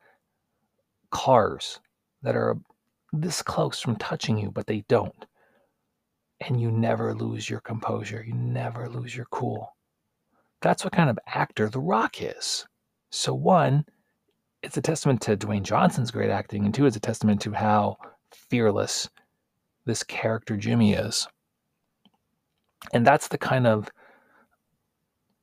cars 1.10 1.80
that 2.22 2.36
are 2.36 2.58
this 3.12 3.42
close 3.42 3.80
from 3.80 3.96
touching 3.96 4.36
you, 4.36 4.50
but 4.50 4.66
they 4.66 4.84
don't? 4.88 5.26
And 6.40 6.60
you 6.60 6.70
never 6.70 7.14
lose 7.14 7.48
your 7.48 7.60
composure, 7.60 8.22
you 8.26 8.34
never 8.34 8.88
lose 8.88 9.16
your 9.16 9.26
cool. 9.26 9.73
That's 10.64 10.82
what 10.82 10.94
kind 10.94 11.10
of 11.10 11.18
actor 11.26 11.68
The 11.68 11.78
Rock 11.78 12.22
is. 12.22 12.66
So, 13.10 13.34
one, 13.34 13.84
it's 14.62 14.78
a 14.78 14.80
testament 14.80 15.20
to 15.22 15.36
Dwayne 15.36 15.62
Johnson's 15.62 16.10
great 16.10 16.30
acting, 16.30 16.64
and 16.64 16.72
two, 16.72 16.86
it's 16.86 16.96
a 16.96 17.00
testament 17.00 17.42
to 17.42 17.52
how 17.52 17.98
fearless 18.32 19.10
this 19.84 20.02
character 20.02 20.56
Jimmy 20.56 20.94
is. 20.94 21.28
And 22.94 23.06
that's 23.06 23.28
the 23.28 23.36
kind 23.36 23.66
of 23.66 23.90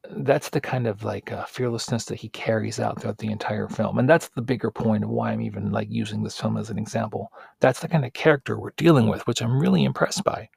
that's 0.09 0.49
the 0.49 0.59
kind 0.59 0.87
of 0.87 1.03
like 1.03 1.31
uh, 1.31 1.45
fearlessness 1.45 2.05
that 2.05 2.19
he 2.19 2.29
carries 2.29 2.79
out 2.79 2.99
throughout 2.99 3.19
the 3.19 3.31
entire 3.31 3.67
film 3.67 3.99
and 3.99 4.09
that's 4.09 4.29
the 4.29 4.41
bigger 4.41 4.71
point 4.71 5.03
of 5.03 5.09
why 5.11 5.31
i'm 5.31 5.39
even 5.39 5.71
like 5.71 5.87
using 5.91 6.23
this 6.23 6.37
film 6.37 6.57
as 6.57 6.71
an 6.71 6.77
example 6.77 7.31
that's 7.59 7.79
the 7.79 7.87
kind 7.87 8.03
of 8.03 8.11
character 8.11 8.59
we're 8.59 8.73
dealing 8.77 9.07
with 9.07 9.25
which 9.27 9.41
i'm 9.41 9.61
really 9.61 9.83
impressed 9.83 10.23
by 10.23 10.49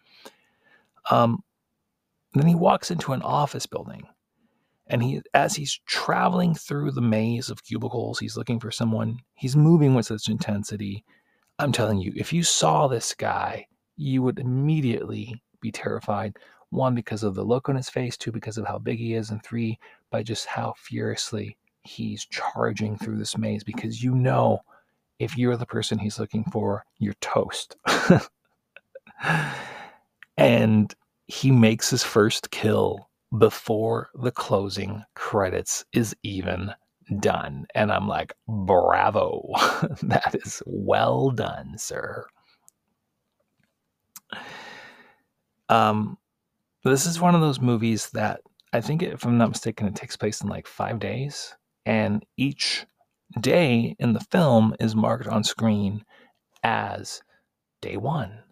um, 1.11 1.44
then 2.33 2.47
he 2.49 2.54
walks 2.54 2.90
into 2.90 3.12
an 3.12 3.23
office 3.23 3.66
building 3.66 4.04
and 4.86 5.02
he 5.02 5.20
as 5.32 5.54
he's 5.54 5.80
traveling 5.86 6.54
through 6.54 6.90
the 6.90 7.00
maze 7.00 7.50
of 7.50 7.64
cubicles 7.64 8.18
he's 8.18 8.36
looking 8.36 8.60
for 8.60 8.70
someone 8.70 9.18
he's 9.34 9.56
moving 9.56 9.94
with 9.94 10.06
such 10.06 10.28
intensity 10.28 11.04
i'm 11.58 11.72
telling 11.72 11.98
you 11.98 12.12
if 12.16 12.32
you 12.32 12.42
saw 12.42 12.86
this 12.86 13.14
guy 13.14 13.66
you 13.96 14.22
would 14.22 14.38
immediately 14.38 15.42
be 15.60 15.70
terrified 15.70 16.36
one, 16.74 16.94
because 16.94 17.22
of 17.22 17.34
the 17.34 17.44
look 17.44 17.68
on 17.68 17.76
his 17.76 17.88
face, 17.88 18.16
two, 18.16 18.32
because 18.32 18.58
of 18.58 18.66
how 18.66 18.78
big 18.78 18.98
he 18.98 19.14
is, 19.14 19.30
and 19.30 19.42
three, 19.42 19.78
by 20.10 20.22
just 20.22 20.46
how 20.46 20.74
furiously 20.76 21.56
he's 21.82 22.26
charging 22.26 22.96
through 22.98 23.16
this 23.16 23.38
maze 23.38 23.62
because 23.62 24.02
you 24.02 24.14
know 24.14 24.58
if 25.18 25.38
you're 25.38 25.56
the 25.56 25.66
person 25.66 25.98
he's 25.98 26.18
looking 26.18 26.44
for, 26.44 26.84
you're 26.98 27.14
toast. 27.20 27.76
and 30.36 30.94
he 31.26 31.50
makes 31.50 31.90
his 31.90 32.02
first 32.02 32.50
kill 32.50 33.08
before 33.38 34.10
the 34.14 34.30
closing 34.30 35.02
credits 35.14 35.84
is 35.92 36.14
even 36.22 36.72
done. 37.20 37.66
And 37.74 37.92
I'm 37.92 38.08
like, 38.08 38.34
bravo. 38.48 39.48
that 40.02 40.34
is 40.34 40.62
well 40.66 41.30
done, 41.30 41.76
sir. 41.76 42.26
Um, 45.68 46.18
this 46.84 47.06
is 47.06 47.20
one 47.20 47.34
of 47.34 47.40
those 47.40 47.60
movies 47.60 48.10
that 48.10 48.40
I 48.72 48.80
think, 48.80 49.02
if 49.02 49.24
I'm 49.24 49.38
not 49.38 49.50
mistaken, 49.50 49.86
it 49.86 49.94
takes 49.94 50.16
place 50.16 50.40
in 50.40 50.48
like 50.48 50.66
five 50.66 50.98
days. 50.98 51.54
And 51.86 52.24
each 52.36 52.86
day 53.40 53.96
in 53.98 54.12
the 54.12 54.20
film 54.30 54.74
is 54.80 54.96
marked 54.96 55.26
on 55.26 55.44
screen 55.44 56.04
as 56.62 57.22
day 57.80 57.96
one, 57.96 58.43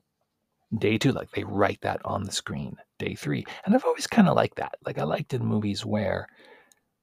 day 0.79 0.99
two. 0.99 1.13
Like 1.13 1.31
they 1.33 1.45
write 1.45 1.81
that 1.83 2.01
on 2.05 2.25
the 2.25 2.33
screen, 2.33 2.77
day 2.99 3.15
three. 3.15 3.45
And 3.65 3.75
I've 3.75 3.85
always 3.85 4.07
kind 4.07 4.29
of 4.29 4.37
liked 4.37 4.57
that. 4.57 4.75
Like 4.85 4.99
I 4.99 5.05
liked 5.05 5.35
in 5.35 5.45
movies 5.45 5.85
where, 5.85 6.29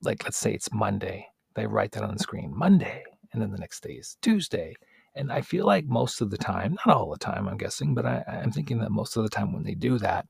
like, 0.02 0.24
let's 0.24 0.38
say 0.38 0.54
it's 0.54 0.74
Monday, 0.74 1.28
they 1.56 1.68
write 1.68 1.92
that 1.92 2.04
on 2.04 2.14
the 2.14 2.20
screen, 2.24 2.54
Monday. 2.56 3.04
And 3.34 3.42
then 3.42 3.52
the 3.52 3.58
next 3.58 3.84
day 3.84 3.94
is 3.94 4.18
Tuesday. 4.22 4.76
And 5.16 5.32
I 5.32 5.42
feel 5.42 5.66
like 5.66 5.86
most 5.86 6.22
of 6.22 6.30
the 6.30 6.38
time, 6.38 6.78
not 6.86 6.96
all 6.96 7.12
the 7.12 7.18
time, 7.18 7.48
I'm 7.48 7.58
guessing, 7.58 7.94
but 7.94 8.06
I, 8.06 8.24
I'm 8.28 8.52
thinking 8.52 8.80
that 8.80 8.92
most 8.92 9.18
of 9.18 9.24
the 9.24 9.30
time 9.30 9.54
when 9.54 9.64
they 9.64 9.74
do 9.74 9.98
that, 10.00 10.26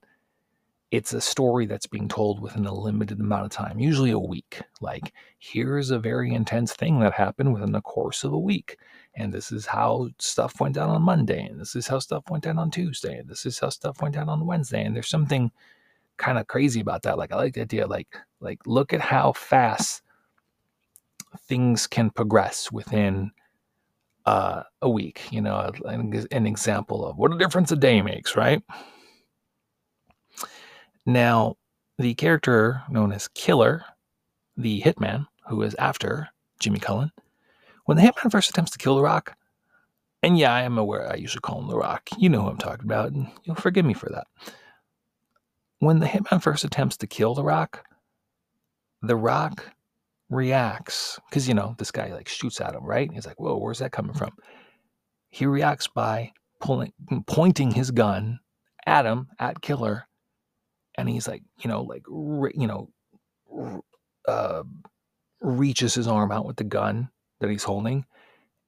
it's 0.91 1.13
a 1.13 1.21
story 1.21 1.67
that's 1.67 1.85
being 1.85 2.07
told 2.07 2.41
within 2.41 2.65
a 2.65 2.73
limited 2.73 3.19
amount 3.19 3.45
of 3.45 3.51
time, 3.51 3.79
usually 3.79 4.09
a 4.09 4.17
week. 4.17 4.61
Like, 4.81 5.13
here's 5.37 5.91
a 5.91 5.99
very 5.99 6.33
intense 6.33 6.73
thing 6.73 6.99
that 7.01 7.13
happened 7.13 7.53
within 7.53 7.73
the 7.73 7.81
course 7.81 8.23
of 8.23 8.33
a 8.33 8.39
week. 8.39 8.77
And 9.15 9.33
this 9.33 9.51
is 9.51 9.65
how 9.65 10.09
stuff 10.19 10.59
went 10.59 10.75
down 10.75 10.89
on 10.89 11.01
Monday. 11.01 11.45
And 11.45 11.59
this 11.59 11.75
is 11.75 11.87
how 11.87 11.99
stuff 11.99 12.23
went 12.29 12.43
down 12.43 12.57
on 12.57 12.71
Tuesday. 12.71 13.17
And 13.17 13.27
this 13.27 13.45
is 13.45 13.59
how 13.59 13.69
stuff 13.69 14.01
went 14.01 14.15
down 14.15 14.29
on 14.29 14.45
Wednesday. 14.45 14.83
And 14.83 14.95
there's 14.95 15.09
something 15.09 15.51
kind 16.17 16.37
of 16.37 16.47
crazy 16.47 16.79
about 16.79 17.01
that. 17.03 17.17
Like, 17.17 17.31
I 17.31 17.35
like 17.35 17.53
the 17.53 17.61
idea, 17.61 17.87
like, 17.87 18.07
like 18.39 18.59
look 18.65 18.93
at 18.93 19.01
how 19.01 19.33
fast 19.33 20.01
things 21.47 21.87
can 21.87 22.11
progress 22.11 22.71
within 22.71 23.31
uh, 24.25 24.63
a 24.81 24.89
week. 24.89 25.21
You 25.31 25.41
know, 25.41 25.71
an, 25.85 26.27
an 26.31 26.45
example 26.45 27.05
of 27.05 27.17
what 27.17 27.33
a 27.33 27.37
difference 27.37 27.71
a 27.71 27.75
day 27.75 28.01
makes, 28.01 28.35
right? 28.35 28.61
Now, 31.05 31.55
the 31.97 32.13
character 32.13 32.83
known 32.89 33.11
as 33.11 33.27
Killer, 33.29 33.83
the 34.55 34.81
hitman, 34.81 35.25
who 35.47 35.63
is 35.63 35.75
after 35.75 36.29
Jimmy 36.59 36.79
Cullen, 36.79 37.11
when 37.89 37.97
the 37.97 38.03
hitman 38.03 38.31
first 38.31 38.51
attempts 38.51 38.69
to 38.69 38.77
kill 38.77 38.97
The 38.97 39.01
Rock, 39.01 39.35
and 40.21 40.37
yeah, 40.37 40.53
I 40.53 40.61
am 40.61 40.77
aware 40.77 41.11
I 41.11 41.15
usually 41.15 41.41
call 41.41 41.59
him 41.59 41.69
The 41.69 41.75
Rock. 41.75 42.07
You 42.19 42.29
know 42.29 42.43
who 42.43 42.49
I'm 42.49 42.57
talking 42.59 42.85
about, 42.85 43.11
and 43.11 43.31
you'll 43.45 43.55
forgive 43.55 43.83
me 43.83 43.95
for 43.95 44.09
that. 44.11 44.27
When 45.79 45.97
the 45.97 46.05
hitman 46.05 46.39
first 46.39 46.63
attempts 46.63 46.97
to 46.97 47.07
kill 47.07 47.33
The 47.33 47.43
Rock, 47.43 47.83
The 49.01 49.15
Rock 49.15 49.71
reacts 50.29 51.19
because 51.27 51.47
you 51.47 51.55
know 51.55 51.73
this 51.79 51.89
guy 51.89 52.13
like 52.13 52.27
shoots 52.27 52.61
at 52.61 52.75
him, 52.75 52.83
right? 52.83 53.11
He's 53.11 53.25
like, 53.25 53.39
"Whoa, 53.39 53.57
where's 53.57 53.79
that 53.79 53.91
coming 53.91 54.13
from?" 54.13 54.33
He 55.31 55.47
reacts 55.47 55.87
by 55.87 56.33
pulling, 56.59 56.93
pointing 57.25 57.71
his 57.71 57.89
gun 57.89 58.39
at 58.85 59.07
him, 59.07 59.29
at 59.39 59.63
Killer, 59.63 60.07
and 60.93 61.09
he's 61.09 61.27
like, 61.27 61.41
you 61.57 61.67
know, 61.67 61.81
like, 61.81 62.03
you 62.07 62.67
know, 62.67 63.81
uh, 64.27 64.61
reaches 65.41 65.95
his 65.95 66.07
arm 66.07 66.31
out 66.31 66.45
with 66.45 66.57
the 66.57 66.63
gun 66.63 67.09
that 67.39 67.49
he's 67.49 67.63
holding, 67.63 68.05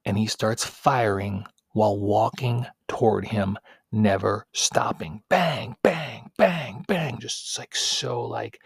and 0.05 0.17
he 0.17 0.25
starts 0.27 0.65
firing 0.65 1.45
while 1.73 1.97
walking 1.97 2.65
toward 2.87 3.27
him, 3.27 3.57
never 3.91 4.45
stopping. 4.53 5.21
Bang, 5.29 5.75
bang, 5.83 6.31
bang, 6.37 6.83
bang. 6.87 7.19
Just 7.19 7.57
like 7.57 7.75
so, 7.75 8.21
like, 8.23 8.59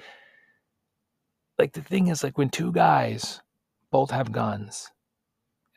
like 1.60 1.74
the 1.74 1.82
thing 1.82 2.08
is, 2.08 2.24
like, 2.24 2.38
when 2.38 2.50
two 2.50 2.72
guys 2.72 3.42
both 3.92 4.12
have 4.12 4.32
guns 4.32 4.92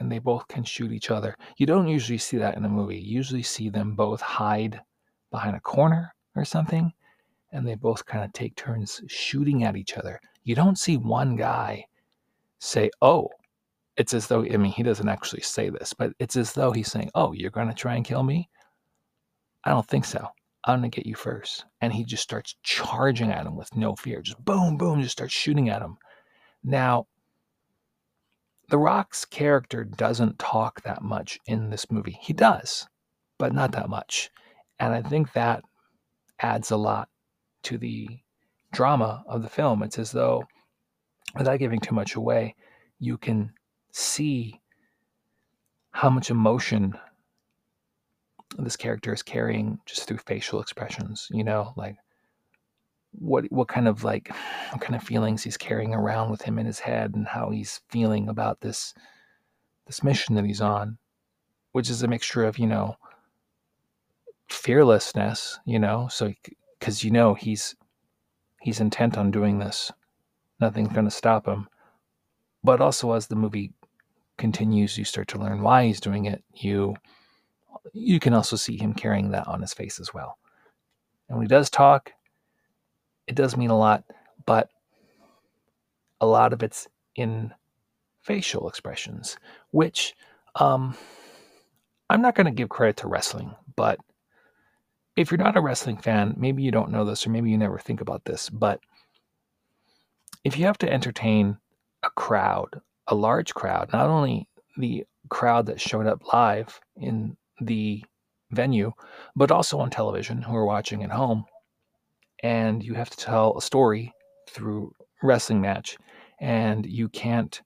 and 0.00 0.10
they 0.10 0.18
both 0.18 0.48
can 0.48 0.64
shoot 0.64 0.92
each 0.92 1.10
other, 1.10 1.36
you 1.56 1.66
don't 1.66 1.88
usually 1.88 2.18
see 2.18 2.38
that 2.38 2.56
in 2.56 2.64
a 2.64 2.68
movie. 2.68 2.98
You 2.98 3.16
usually 3.16 3.42
see 3.42 3.68
them 3.68 3.94
both 3.94 4.20
hide 4.20 4.80
behind 5.30 5.56
a 5.56 5.60
corner 5.60 6.14
or 6.34 6.44
something 6.44 6.92
and 7.52 7.66
they 7.66 7.74
both 7.74 8.04
kind 8.04 8.24
of 8.24 8.32
take 8.32 8.54
turns 8.56 9.00
shooting 9.06 9.64
at 9.64 9.76
each 9.76 9.96
other. 9.96 10.20
You 10.44 10.54
don't 10.54 10.78
see 10.78 10.96
one 10.96 11.36
guy 11.36 11.86
say, 12.58 12.90
Oh, 13.00 13.30
it's 13.98 14.14
as 14.14 14.28
though, 14.28 14.44
I 14.44 14.56
mean, 14.56 14.72
he 14.72 14.82
doesn't 14.84 15.08
actually 15.08 15.42
say 15.42 15.70
this, 15.70 15.92
but 15.92 16.12
it's 16.20 16.36
as 16.36 16.54
though 16.54 16.72
he's 16.72 16.90
saying, 16.90 17.10
Oh, 17.14 17.32
you're 17.32 17.50
going 17.50 17.68
to 17.68 17.74
try 17.74 17.96
and 17.96 18.04
kill 18.06 18.22
me? 18.22 18.48
I 19.64 19.70
don't 19.70 19.86
think 19.86 20.06
so. 20.06 20.26
I'm 20.64 20.80
going 20.80 20.90
to 20.90 20.96
get 20.96 21.06
you 21.06 21.16
first. 21.16 21.66
And 21.82 21.92
he 21.92 22.04
just 22.04 22.22
starts 22.22 22.56
charging 22.62 23.30
at 23.32 23.46
him 23.46 23.56
with 23.56 23.74
no 23.76 23.96
fear. 23.96 24.22
Just 24.22 24.44
boom, 24.44 24.78
boom, 24.78 25.02
just 25.02 25.12
starts 25.12 25.34
shooting 25.34 25.68
at 25.68 25.82
him. 25.82 25.98
Now, 26.64 27.06
The 28.68 28.78
Rock's 28.78 29.24
character 29.24 29.84
doesn't 29.84 30.38
talk 30.38 30.82
that 30.82 31.02
much 31.02 31.38
in 31.46 31.70
this 31.70 31.90
movie. 31.90 32.18
He 32.20 32.32
does, 32.32 32.86
but 33.38 33.52
not 33.52 33.72
that 33.72 33.88
much. 33.88 34.30
And 34.78 34.94
I 34.94 35.02
think 35.02 35.32
that 35.32 35.64
adds 36.40 36.70
a 36.70 36.76
lot 36.76 37.08
to 37.64 37.78
the 37.78 38.08
drama 38.72 39.24
of 39.26 39.42
the 39.42 39.48
film. 39.48 39.82
It's 39.82 39.98
as 39.98 40.12
though, 40.12 40.44
without 41.36 41.58
giving 41.58 41.80
too 41.80 41.94
much 41.94 42.14
away, 42.14 42.54
you 43.00 43.18
can 43.18 43.52
see 43.92 44.60
how 45.90 46.10
much 46.10 46.30
emotion 46.30 46.94
this 48.58 48.76
character 48.76 49.12
is 49.12 49.22
carrying 49.22 49.78
just 49.86 50.06
through 50.06 50.18
facial 50.18 50.60
expressions, 50.60 51.28
you 51.30 51.44
know, 51.44 51.72
like 51.76 51.96
what 53.12 53.50
what 53.50 53.68
kind 53.68 53.88
of 53.88 54.04
like 54.04 54.30
what 54.70 54.80
kind 54.80 54.94
of 54.94 55.02
feelings 55.02 55.42
he's 55.42 55.56
carrying 55.56 55.94
around 55.94 56.30
with 56.30 56.42
him 56.42 56.58
in 56.58 56.66
his 56.66 56.78
head 56.78 57.14
and 57.14 57.26
how 57.26 57.50
he's 57.50 57.80
feeling 57.88 58.28
about 58.28 58.60
this 58.60 58.94
this 59.86 60.02
mission 60.02 60.34
that 60.34 60.44
he's 60.44 60.60
on, 60.60 60.98
which 61.72 61.90
is 61.90 62.02
a 62.02 62.08
mixture 62.08 62.44
of, 62.44 62.58
you 62.58 62.66
know, 62.66 62.96
fearlessness, 64.48 65.58
you 65.64 65.78
know, 65.78 66.08
so 66.08 66.32
because 66.78 67.02
you 67.02 67.10
know 67.10 67.34
he's 67.34 67.74
he's 68.60 68.80
intent 68.80 69.16
on 69.16 69.30
doing 69.30 69.58
this. 69.58 69.90
Nothing's 70.60 70.92
going 70.92 71.04
to 71.04 71.10
stop 71.10 71.46
him. 71.46 71.68
But 72.64 72.80
also, 72.80 73.12
as 73.12 73.28
the 73.28 73.36
movie 73.36 73.72
continues, 74.38 74.96
you 74.96 75.04
start 75.04 75.28
to 75.28 75.38
learn 75.38 75.62
why 75.62 75.86
he's 75.86 76.00
doing 76.00 76.26
it. 76.26 76.42
You 76.54 76.96
you 77.92 78.20
can 78.20 78.34
also 78.34 78.56
see 78.56 78.76
him 78.76 78.94
carrying 78.94 79.30
that 79.30 79.48
on 79.48 79.60
his 79.60 79.74
face 79.74 80.00
as 80.00 80.12
well. 80.12 80.38
And 81.28 81.36
when 81.36 81.46
he 81.46 81.48
does 81.48 81.70
talk, 81.70 82.12
it 83.26 83.34
does 83.34 83.56
mean 83.56 83.70
a 83.70 83.78
lot, 83.78 84.04
but 84.46 84.70
a 86.20 86.26
lot 86.26 86.52
of 86.52 86.62
it's 86.62 86.88
in 87.14 87.52
facial 88.22 88.68
expressions, 88.68 89.36
which 89.70 90.14
um, 90.56 90.96
I'm 92.10 92.22
not 92.22 92.34
going 92.34 92.46
to 92.46 92.52
give 92.52 92.68
credit 92.68 92.96
to 92.98 93.08
wrestling, 93.08 93.54
but 93.76 93.98
if 95.16 95.30
you're 95.30 95.38
not 95.38 95.56
a 95.56 95.60
wrestling 95.60 95.98
fan, 95.98 96.34
maybe 96.36 96.62
you 96.62 96.70
don't 96.70 96.90
know 96.90 97.04
this 97.04 97.26
or 97.26 97.30
maybe 97.30 97.50
you 97.50 97.58
never 97.58 97.78
think 97.78 98.00
about 98.00 98.24
this, 98.24 98.48
but 98.48 98.80
if 100.44 100.58
you 100.58 100.64
have 100.66 100.78
to 100.78 100.92
entertain 100.92 101.58
a 102.02 102.10
crowd, 102.10 102.80
a 103.08 103.14
large 103.14 103.54
crowd, 103.54 103.90
not 103.92 104.08
only 104.08 104.48
the 104.76 105.04
crowd 105.28 105.66
that 105.66 105.80
showed 105.80 106.06
up 106.06 106.32
live 106.32 106.78
in 106.96 107.36
the 107.60 108.04
venue, 108.50 108.92
but 109.34 109.50
also 109.50 109.78
on 109.78 109.90
television 109.90 110.42
who 110.42 110.54
are 110.54 110.64
watching 110.64 111.02
at 111.02 111.10
home, 111.10 111.44
and 112.42 112.82
you 112.82 112.94
have 112.94 113.10
to 113.10 113.16
tell 113.16 113.56
a 113.56 113.62
story 113.62 114.12
through 114.48 114.92
wrestling 115.22 115.60
match, 115.60 115.96
and 116.40 116.86
you 116.86 117.08
can't 117.08 117.60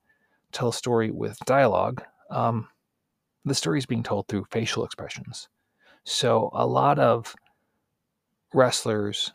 tell 0.52 0.68
a 0.68 0.72
story 0.74 1.10
with 1.10 1.38
dialogue. 1.44 2.02
Um, 2.30 2.68
the 3.44 3.54
story 3.54 3.78
is 3.78 3.86
being 3.86 4.02
told 4.02 4.28
through 4.28 4.46
facial 4.50 4.84
expressions. 4.84 5.48
So 6.04 6.50
a 6.52 6.66
lot 6.66 6.98
of 6.98 7.34
wrestlers 8.54 9.32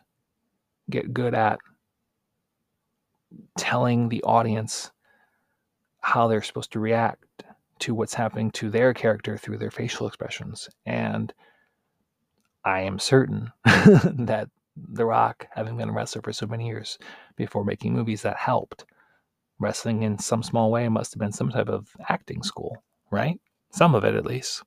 get 0.90 1.12
good 1.12 1.34
at 1.34 1.58
telling 3.58 4.08
the 4.08 4.22
audience 4.22 4.90
how 6.08 6.26
they're 6.26 6.40
supposed 6.40 6.72
to 6.72 6.80
react 6.80 7.44
to 7.78 7.94
what's 7.94 8.14
happening 8.14 8.50
to 8.50 8.70
their 8.70 8.94
character 8.94 9.36
through 9.36 9.58
their 9.58 9.70
facial 9.70 10.06
expressions. 10.06 10.66
And 10.86 11.34
I 12.64 12.80
am 12.80 12.98
certain 12.98 13.52
that 13.64 14.48
The 14.74 15.04
Rock, 15.04 15.48
having 15.54 15.76
been 15.76 15.90
a 15.90 15.92
wrestler 15.92 16.22
for 16.22 16.32
so 16.32 16.46
many 16.46 16.66
years 16.66 16.98
before 17.36 17.62
making 17.62 17.92
movies, 17.92 18.22
that 18.22 18.38
helped. 18.38 18.86
Wrestling 19.58 20.02
in 20.02 20.18
some 20.18 20.42
small 20.42 20.70
way 20.70 20.88
must 20.88 21.12
have 21.12 21.20
been 21.20 21.30
some 21.32 21.50
type 21.50 21.68
of 21.68 21.88
acting 22.08 22.42
school, 22.42 22.82
right? 23.10 23.38
Some 23.70 23.94
of 23.94 24.02
it 24.04 24.14
at 24.14 24.24
least. 24.24 24.62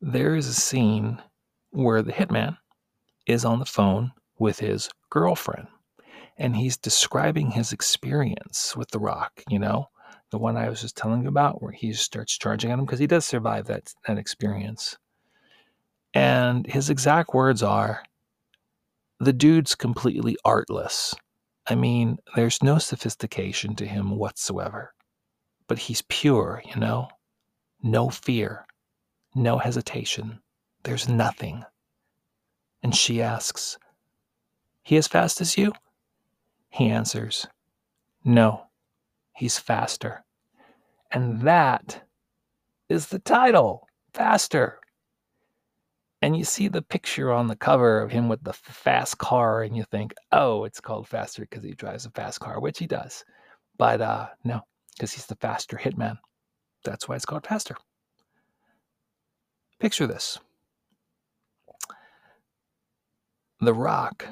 There 0.00 0.36
is 0.36 0.46
a 0.46 0.54
scene 0.54 1.20
where 1.70 2.02
the 2.02 2.12
hitman 2.12 2.56
is 3.26 3.44
on 3.44 3.58
the 3.58 3.64
phone 3.64 4.12
with 4.38 4.60
his 4.60 4.90
girlfriend 5.10 5.66
and 6.38 6.56
he's 6.56 6.76
describing 6.76 7.50
his 7.50 7.72
experience 7.72 8.76
with 8.76 8.90
The 8.90 9.00
Rock, 9.00 9.42
you 9.48 9.58
know, 9.58 9.88
the 10.30 10.38
one 10.38 10.56
I 10.56 10.68
was 10.68 10.80
just 10.80 10.96
telling 10.96 11.22
you 11.22 11.28
about, 11.28 11.60
where 11.60 11.72
he 11.72 11.92
starts 11.92 12.38
charging 12.38 12.70
at 12.70 12.78
him 12.78 12.84
because 12.84 13.00
he 13.00 13.06
does 13.06 13.24
survive 13.24 13.66
that, 13.66 13.92
that 14.06 14.18
experience. 14.18 14.96
And 16.14 16.66
his 16.66 16.90
exact 16.90 17.34
words 17.34 17.62
are 17.62 18.02
the 19.18 19.32
dude's 19.32 19.74
completely 19.74 20.36
artless. 20.44 21.14
I 21.68 21.74
mean, 21.74 22.18
there's 22.36 22.62
no 22.62 22.78
sophistication 22.78 23.74
to 23.76 23.86
him 23.86 24.16
whatsoever, 24.16 24.94
but 25.66 25.78
he's 25.78 26.02
pure, 26.02 26.62
you 26.64 26.80
know? 26.80 27.08
No 27.82 28.08
fear, 28.08 28.66
no 29.34 29.58
hesitation. 29.58 30.40
There's 30.84 31.08
nothing. 31.08 31.64
And 32.82 32.94
she 32.94 33.20
asks, 33.20 33.76
He 34.82 34.96
as 34.96 35.08
fast 35.08 35.40
as 35.40 35.58
you? 35.58 35.72
He 36.70 36.88
answers, 36.90 37.46
No, 38.24 38.66
he's 39.34 39.58
faster. 39.58 40.24
And 41.10 41.40
that 41.42 42.02
is 42.88 43.06
the 43.06 43.18
title 43.18 43.88
Faster. 44.12 44.80
And 46.20 46.36
you 46.36 46.44
see 46.44 46.68
the 46.68 46.82
picture 46.82 47.32
on 47.32 47.46
the 47.46 47.56
cover 47.56 48.00
of 48.00 48.10
him 48.10 48.28
with 48.28 48.42
the 48.42 48.52
fast 48.52 49.18
car, 49.18 49.62
and 49.62 49.76
you 49.76 49.84
think, 49.84 50.12
oh, 50.32 50.64
it's 50.64 50.80
called 50.80 51.06
Faster 51.06 51.42
because 51.42 51.62
he 51.62 51.74
drives 51.74 52.06
a 52.06 52.10
fast 52.10 52.40
car, 52.40 52.60
which 52.60 52.78
he 52.78 52.86
does. 52.88 53.24
But 53.76 54.00
uh, 54.00 54.26
no, 54.42 54.62
because 54.96 55.12
he's 55.12 55.26
the 55.26 55.36
faster 55.36 55.76
hitman. 55.76 56.18
That's 56.84 57.08
why 57.08 57.14
it's 57.14 57.24
called 57.24 57.46
Faster. 57.46 57.76
Picture 59.78 60.08
this 60.08 60.38
The 63.60 63.74
Rock 63.74 64.26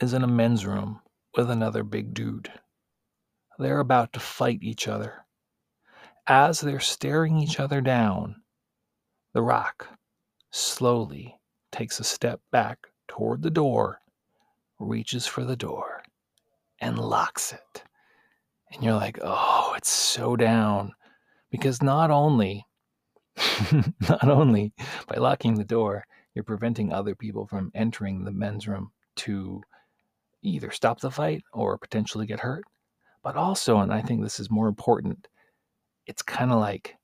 is 0.00 0.12
in 0.12 0.22
a 0.22 0.28
men's 0.28 0.66
room 0.66 1.00
with 1.38 1.50
another 1.52 1.84
big 1.84 2.12
dude. 2.12 2.50
They're 3.60 3.78
about 3.78 4.12
to 4.14 4.20
fight 4.20 4.58
each 4.60 4.88
other. 4.88 5.24
As 6.26 6.60
they're 6.60 6.80
staring 6.80 7.38
each 7.38 7.60
other 7.60 7.80
down, 7.80 8.42
The 9.34 9.42
Rock 9.42 9.86
slowly 10.50 11.36
takes 11.70 12.00
a 12.00 12.04
step 12.04 12.40
back 12.50 12.88
toward 13.06 13.42
the 13.42 13.52
door, 13.52 14.00
reaches 14.80 15.28
for 15.28 15.44
the 15.44 15.54
door, 15.54 16.02
and 16.80 16.98
locks 16.98 17.52
it. 17.52 17.84
And 18.72 18.82
you're 18.82 18.94
like, 18.94 19.20
oh, 19.22 19.74
it's 19.76 19.90
so 19.90 20.34
down. 20.34 20.92
Because 21.52 21.80
not 21.80 22.10
only 22.10 22.66
not 24.00 24.28
only 24.28 24.72
by 25.06 25.18
locking 25.18 25.54
the 25.54 25.64
door, 25.64 26.04
you're 26.34 26.42
preventing 26.42 26.92
other 26.92 27.14
people 27.14 27.46
from 27.46 27.70
entering 27.76 28.24
the 28.24 28.32
men's 28.32 28.66
room 28.66 28.90
to 29.14 29.62
either 30.42 30.70
stop 30.70 31.00
the 31.00 31.10
fight 31.10 31.42
or 31.52 31.78
potentially 31.78 32.26
get 32.26 32.40
hurt. 32.40 32.64
But 33.22 33.36
also, 33.36 33.78
and 33.78 33.92
I 33.92 34.00
think 34.00 34.22
this 34.22 34.40
is 34.40 34.50
more 34.50 34.68
important, 34.68 35.28
it's 36.06 36.22
kind 36.22 36.52
of 36.52 36.60
like 36.60 36.96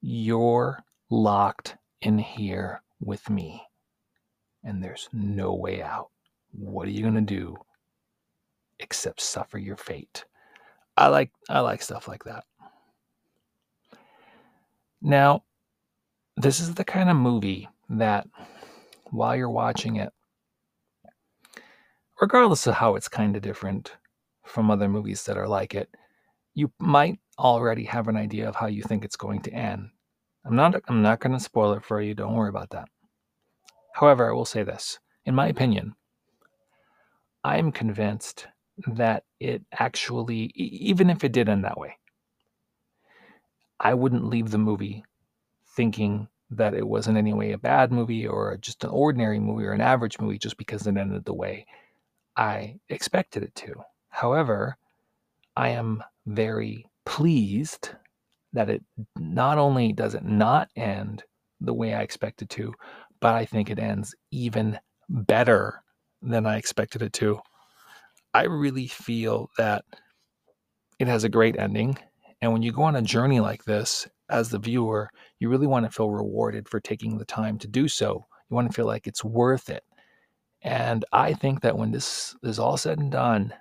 you're 0.00 0.82
locked 1.10 1.76
in 2.02 2.18
here 2.18 2.82
with 3.00 3.28
me 3.30 3.62
and 4.64 4.82
there's 4.82 5.08
no 5.12 5.54
way 5.54 5.82
out. 5.82 6.10
What 6.52 6.88
are 6.88 6.90
you 6.90 7.02
going 7.02 7.14
to 7.14 7.20
do 7.20 7.56
except 8.80 9.20
suffer 9.20 9.58
your 9.58 9.76
fate? 9.76 10.24
I 10.96 11.08
like 11.08 11.30
I 11.48 11.60
like 11.60 11.82
stuff 11.82 12.08
like 12.08 12.24
that. 12.24 12.44
Now, 15.00 15.44
this 16.36 16.58
is 16.60 16.74
the 16.74 16.84
kind 16.84 17.08
of 17.08 17.16
movie 17.16 17.68
that 17.88 18.26
while 19.10 19.36
you're 19.36 19.48
watching 19.48 19.96
it 19.96 20.12
regardless 22.20 22.66
of 22.66 22.74
how 22.74 22.94
it's 22.94 23.08
kind 23.08 23.36
of 23.36 23.42
different 23.42 23.92
from 24.44 24.70
other 24.70 24.88
movies 24.88 25.24
that 25.24 25.36
are 25.36 25.48
like 25.48 25.74
it, 25.74 25.88
you 26.54 26.72
might 26.78 27.18
already 27.38 27.84
have 27.84 28.08
an 28.08 28.16
idea 28.16 28.48
of 28.48 28.56
how 28.56 28.66
you 28.66 28.82
think 28.82 29.04
it's 29.04 29.16
going 29.16 29.40
to 29.42 29.52
end. 29.52 29.90
I'm 30.44 30.56
not 30.56 30.74
I'm 30.88 31.02
not 31.02 31.20
going 31.20 31.36
to 31.36 31.40
spoil 31.40 31.72
it 31.72 31.84
for 31.84 32.00
you, 32.00 32.14
don't 32.14 32.34
worry 32.34 32.48
about 32.48 32.70
that. 32.70 32.88
However, 33.94 34.28
I 34.28 34.32
will 34.32 34.44
say 34.44 34.62
this. 34.62 34.98
In 35.24 35.34
my 35.34 35.48
opinion, 35.48 35.94
I'm 37.44 37.70
convinced 37.70 38.46
that 38.86 39.24
it 39.40 39.62
actually 39.78 40.52
even 40.54 41.10
if 41.10 41.22
it 41.22 41.32
did 41.32 41.48
end 41.48 41.64
that 41.64 41.78
way, 41.78 41.96
I 43.78 43.94
wouldn't 43.94 44.24
leave 44.24 44.50
the 44.50 44.58
movie 44.58 45.04
thinking 45.76 46.28
that 46.50 46.74
it 46.74 46.88
was 46.88 47.06
in 47.06 47.16
any 47.16 47.34
way 47.34 47.52
a 47.52 47.58
bad 47.58 47.92
movie 47.92 48.26
or 48.26 48.56
just 48.56 48.82
an 48.82 48.90
ordinary 48.90 49.38
movie 49.38 49.64
or 49.64 49.72
an 49.72 49.82
average 49.82 50.18
movie 50.18 50.38
just 50.38 50.56
because 50.56 50.86
it 50.86 50.96
ended 50.96 51.24
the 51.24 51.34
way 51.34 51.66
I 52.38 52.78
expected 52.88 53.42
it 53.42 53.54
to. 53.56 53.74
However, 54.08 54.76
I 55.56 55.70
am 55.70 56.04
very 56.26 56.86
pleased 57.04 57.90
that 58.52 58.70
it 58.70 58.82
not 59.16 59.58
only 59.58 59.92
does 59.92 60.14
it 60.14 60.24
not 60.24 60.68
end 60.76 61.24
the 61.60 61.74
way 61.74 61.94
I 61.94 62.02
expected 62.02 62.44
it 62.46 62.56
to, 62.56 62.72
but 63.20 63.34
I 63.34 63.44
think 63.44 63.68
it 63.68 63.80
ends 63.80 64.14
even 64.30 64.78
better 65.08 65.82
than 66.22 66.46
I 66.46 66.56
expected 66.56 67.02
it 67.02 67.12
to. 67.14 67.40
I 68.32 68.44
really 68.44 68.86
feel 68.86 69.50
that 69.58 69.84
it 70.98 71.08
has 71.08 71.24
a 71.24 71.28
great 71.28 71.58
ending. 71.58 71.98
And 72.40 72.52
when 72.52 72.62
you 72.62 72.72
go 72.72 72.82
on 72.82 72.96
a 72.96 73.02
journey 73.02 73.40
like 73.40 73.64
this, 73.64 74.06
as 74.30 74.50
the 74.50 74.58
viewer, 74.58 75.10
you 75.40 75.48
really 75.48 75.66
want 75.66 75.86
to 75.86 75.90
feel 75.90 76.10
rewarded 76.10 76.68
for 76.68 76.78
taking 76.78 77.18
the 77.18 77.24
time 77.24 77.58
to 77.58 77.68
do 77.68 77.88
so. 77.88 78.26
You 78.48 78.54
want 78.54 78.70
to 78.70 78.74
feel 78.74 78.86
like 78.86 79.06
it's 79.06 79.24
worth 79.24 79.70
it. 79.70 79.82
And 80.62 81.04
I 81.12 81.34
think 81.34 81.60
that 81.62 81.78
when 81.78 81.92
this 81.92 82.36
is 82.42 82.58
all 82.58 82.76
said 82.76 82.98
and 82.98 83.12
done, 83.12 83.54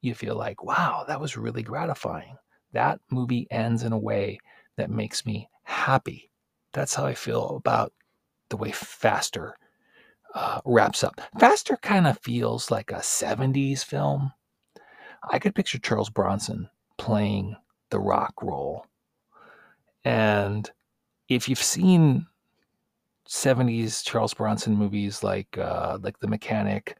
you 0.00 0.14
feel 0.14 0.36
like, 0.36 0.64
wow, 0.64 1.04
that 1.06 1.20
was 1.20 1.36
really 1.36 1.62
gratifying. 1.62 2.36
That 2.72 3.00
movie 3.10 3.46
ends 3.50 3.82
in 3.82 3.92
a 3.92 3.98
way 3.98 4.38
that 4.76 4.90
makes 4.90 5.26
me 5.26 5.48
happy. 5.62 6.30
That's 6.72 6.94
how 6.94 7.04
I 7.06 7.14
feel 7.14 7.56
about 7.56 7.92
the 8.48 8.56
way 8.56 8.72
Faster 8.72 9.56
uh, 10.34 10.60
wraps 10.64 11.04
up. 11.04 11.20
Faster 11.38 11.76
kind 11.76 12.06
of 12.06 12.18
feels 12.20 12.70
like 12.70 12.90
a 12.90 12.96
70s 12.96 13.84
film. 13.84 14.32
I 15.30 15.38
could 15.38 15.54
picture 15.54 15.78
Charles 15.78 16.10
Bronson 16.10 16.68
playing 16.98 17.56
the 17.90 18.00
rock 18.00 18.34
role. 18.42 18.86
And 20.04 20.68
if 21.28 21.48
you've 21.48 21.62
seen 21.62 22.26
70s 23.32 24.04
Charles 24.04 24.34
Bronson 24.34 24.76
movies 24.76 25.22
like 25.22 25.56
uh, 25.58 25.98
like 26.02 26.18
The 26.20 26.28
Mechanic 26.28 26.96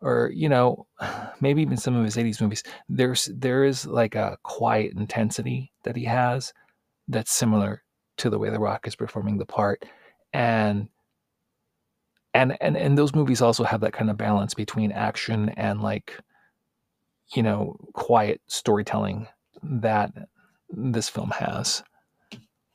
or 0.00 0.30
you 0.34 0.48
know 0.48 0.86
maybe 1.40 1.62
even 1.62 1.76
some 1.76 1.94
of 1.94 2.04
his 2.04 2.16
80s 2.16 2.40
movies 2.40 2.64
there's 2.88 3.30
there 3.34 3.64
is 3.64 3.86
like 3.86 4.16
a 4.16 4.36
quiet 4.42 4.92
intensity 4.96 5.72
that 5.84 5.96
he 5.96 6.04
has 6.04 6.52
that's 7.08 7.32
similar 7.32 7.82
to 8.18 8.30
the 8.30 8.38
way 8.38 8.50
the 8.50 8.58
rock 8.58 8.86
is 8.86 8.96
performing 8.96 9.38
the 9.38 9.46
part. 9.46 9.84
And 10.32 10.88
and 12.34 12.56
and 12.60 12.76
and 12.76 12.96
those 12.96 13.14
movies 13.14 13.42
also 13.42 13.64
have 13.64 13.80
that 13.82 13.92
kind 13.92 14.10
of 14.10 14.16
balance 14.16 14.54
between 14.54 14.92
action 14.92 15.50
and 15.50 15.82
like 15.82 16.18
you 17.34 17.42
know, 17.42 17.76
quiet 17.94 18.42
storytelling 18.46 19.26
that 19.62 20.12
this 20.68 21.08
film 21.08 21.30
has, 21.30 21.82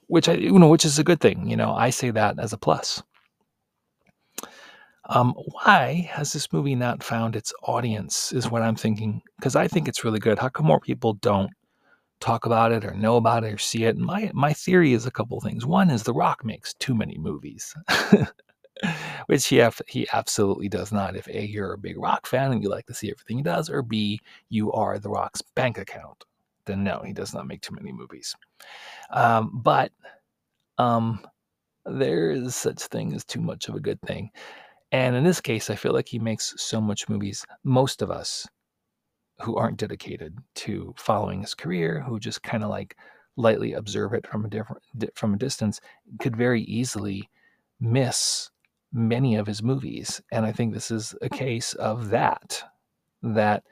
which 0.08 0.28
I, 0.28 0.34
you 0.34 0.58
know, 0.58 0.70
which 0.70 0.86
is 0.86 1.00
a 1.00 1.04
good 1.04 1.20
thing. 1.20 1.50
You 1.50 1.56
know, 1.58 1.74
I 1.74 1.90
say 1.90 2.12
that 2.12 2.40
as 2.40 2.54
a 2.54 2.58
plus. 2.58 3.04
Um, 5.10 5.34
why 5.36 6.10
has 6.12 6.34
this 6.34 6.52
movie 6.52 6.76
not 6.76 7.04
found 7.04 7.36
its 7.36 7.54
audience? 7.64 8.34
Is 8.34 8.52
what 8.52 8.62
I'm 8.62 8.76
thinking 8.76 9.22
because 9.38 9.56
I 9.56 9.68
think 9.68 9.88
it's 9.88 10.04
really 10.04 10.20
good. 10.20 10.40
How 10.40 10.50
come 10.50 10.66
more 10.66 10.82
people 10.82 11.14
don't 11.14 11.52
talk 12.20 12.46
about 12.46 12.72
it 12.72 12.84
or 12.84 12.94
know 12.94 13.16
about 13.16 13.44
it 13.44 13.54
or 13.54 13.58
see 13.58 13.86
it? 13.86 13.98
my 13.98 14.32
my 14.34 14.52
theory 14.52 14.94
is 14.94 15.06
a 15.06 15.12
couple 15.12 15.40
things. 15.40 15.66
One 15.66 15.90
is 15.90 16.04
The 16.04 16.14
Rock 16.14 16.44
makes 16.44 16.74
too 16.74 16.96
many 16.96 17.18
movies. 17.18 17.74
which 19.28 19.48
he 19.48 19.66
he 19.88 20.08
absolutely 20.14 20.70
does 20.70 20.92
not. 20.92 21.16
If 21.16 21.28
A, 21.28 21.46
you're 21.48 21.74
a 21.74 21.78
big 21.78 21.98
rock 21.98 22.28
fan 22.28 22.52
and 22.52 22.62
you 22.62 22.70
like 22.70 22.86
to 22.88 22.94
see 22.94 23.10
everything 23.10 23.38
he 23.38 23.44
does, 23.44 23.70
or 23.70 23.82
B, 23.82 24.20
you 24.50 24.72
are 24.72 25.00
the 25.00 25.10
Rock's 25.10 25.42
bank 25.42 25.78
account, 25.78 26.26
then 26.68 26.84
no, 26.84 27.02
he 27.04 27.14
does 27.14 27.34
not 27.34 27.48
make 27.48 27.62
too 27.62 27.74
many 27.74 27.92
movies. 27.92 28.36
Um, 29.12 29.52
but 29.54 29.92
um, 30.78 31.26
there 31.86 32.32
is 32.32 32.56
such 32.56 32.84
thing 32.84 33.14
as 33.14 33.26
too 33.26 33.42
much 33.42 33.68
of 33.68 33.76
a 33.76 33.80
good 33.80 34.02
thing. 34.02 34.30
And 34.92 35.16
in 35.16 35.24
this 35.24 35.42
case, 35.42 35.70
I 35.70 35.76
feel 35.76 35.94
like 35.94 36.08
he 36.08 36.20
makes 36.20 36.54
so 36.58 36.80
much 36.80 37.10
movies. 37.10 37.46
Most 37.64 38.02
of 38.02 38.12
us 38.12 38.48
who 39.42 39.56
aren't 39.56 39.78
dedicated 39.78 40.38
to 40.56 40.94
following 40.98 41.42
his 41.42 41.54
career, 41.54 42.02
who 42.02 42.20
just 42.20 42.44
kind 42.44 42.64
of 42.64 42.70
like 42.70 42.96
lightly 43.36 43.74
observe 43.74 44.14
it 44.14 44.26
from 44.28 44.46
a 44.46 44.50
different 44.50 44.82
from 45.16 45.34
a 45.34 45.38
distance, 45.38 45.80
could 46.20 46.36
very 46.36 46.64
easily 46.64 47.30
miss 47.80 48.50
many 48.94 49.36
of 49.36 49.46
his 49.46 49.62
movies. 49.62 50.22
And 50.32 50.46
I 50.46 50.52
think 50.52 50.74
this 50.74 50.90
is 50.90 51.14
a 51.22 51.30
case 51.30 51.74
of 51.74 52.10
that, 52.10 52.64
that 53.22 53.64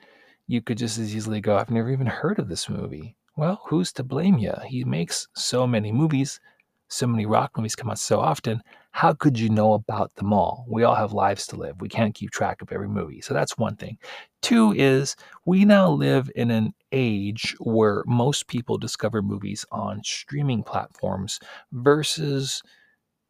you 0.47 0.62
could 0.62 0.77
just 0.77 0.97
as 0.97 1.15
easily 1.15 1.41
go, 1.41 1.58
I've 1.58 1.71
never 1.71 1.91
even 1.91 2.08
heard 2.08 2.39
of 2.39 2.49
this 2.49 2.69
movie. 2.69 3.15
Well, 3.36 3.62
who's 3.67 3.91
to 3.93 4.03
blame 4.03 4.38
you? 4.38 4.53
He 4.65 4.84
makes 4.84 5.27
so 5.36 5.67
many 5.67 5.91
movies, 5.91 6.39
so 6.88 7.08
many 7.08 7.25
rock 7.25 7.58
movies 7.58 7.75
come 7.75 7.89
out 7.89 7.99
so 7.99 8.19
often. 8.19 8.62
How 8.91 9.13
could 9.13 9.38
you 9.38 9.49
know 9.49 9.73
about 9.73 10.15
them 10.15 10.31
all? 10.31 10.65
We 10.69 10.84
all 10.84 10.95
have 10.95 11.12
lives 11.12 11.45
to 11.47 11.58
live. 11.58 11.81
We 11.81 11.89
can't 11.89 12.15
keep 12.15 12.31
track 12.31 12.62
of 12.62 12.71
every 12.71 12.88
movie. 12.88 13.19
So 13.21 13.34
that's 13.34 13.58
one 13.58 13.75
thing. 13.75 13.97
Two 14.41 14.71
is 14.71 15.15
we 15.45 15.65
now 15.65 15.89
live 15.89 16.31
in 16.36 16.49
an 16.51 16.73
age 16.93 17.55
where 17.60 18.03
most 18.05 18.47
people 18.47 18.77
discover 18.77 19.21
movies 19.21 19.65
on 19.71 20.01
streaming 20.03 20.63
platforms 20.63 21.39
versus 21.73 22.63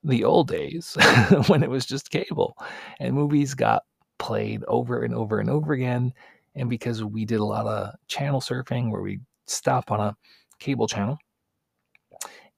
the 0.04 0.23
old 0.23 0.47
days 0.47 0.95
when 1.47 1.63
it 1.63 1.69
was 1.69 1.86
just 1.86 2.12
cable 2.12 2.56
and 2.99 3.15
movies 3.15 3.56
got 3.56 3.84
played 4.19 4.63
over 4.67 5.01
and 5.04 5.13
over 5.15 5.39
and 5.39 5.49
over 5.49 5.73
again. 5.73 6.13
And 6.56 6.70
because 6.70 7.04
we 7.04 7.26
did 7.26 7.39
a 7.39 7.46
lot 7.46 7.68
of 7.68 7.96
channel 8.08 8.41
surfing 8.41 8.91
where 8.91 9.02
we 9.02 9.20
stop 9.48 9.91
on 9.91 10.00
a 10.00 10.15
cable 10.60 10.88
channel 10.88 11.18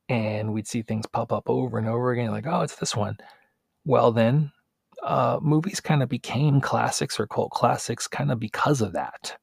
and 0.09 0.53
we'd 0.53 0.67
see 0.67 0.81
things 0.81 1.05
pop 1.07 1.33
up 1.33 1.49
over 1.49 1.77
and 1.77 1.87
over 1.87 2.11
again, 2.11 2.31
like, 2.31 2.45
oh, 2.47 2.61
it's 2.61 2.75
this 2.75 2.95
one. 2.95 3.17
Well, 3.85 4.11
then 4.11 4.51
uh, 5.03 5.39
movies 5.41 5.79
kind 5.79 6.03
of 6.03 6.09
became 6.09 6.61
classics 6.61 7.19
or 7.19 7.27
cult 7.27 7.51
classics 7.51 8.07
kind 8.07 8.31
of 8.31 8.39
because 8.39 8.81
of 8.81 8.93
that. 8.93 9.37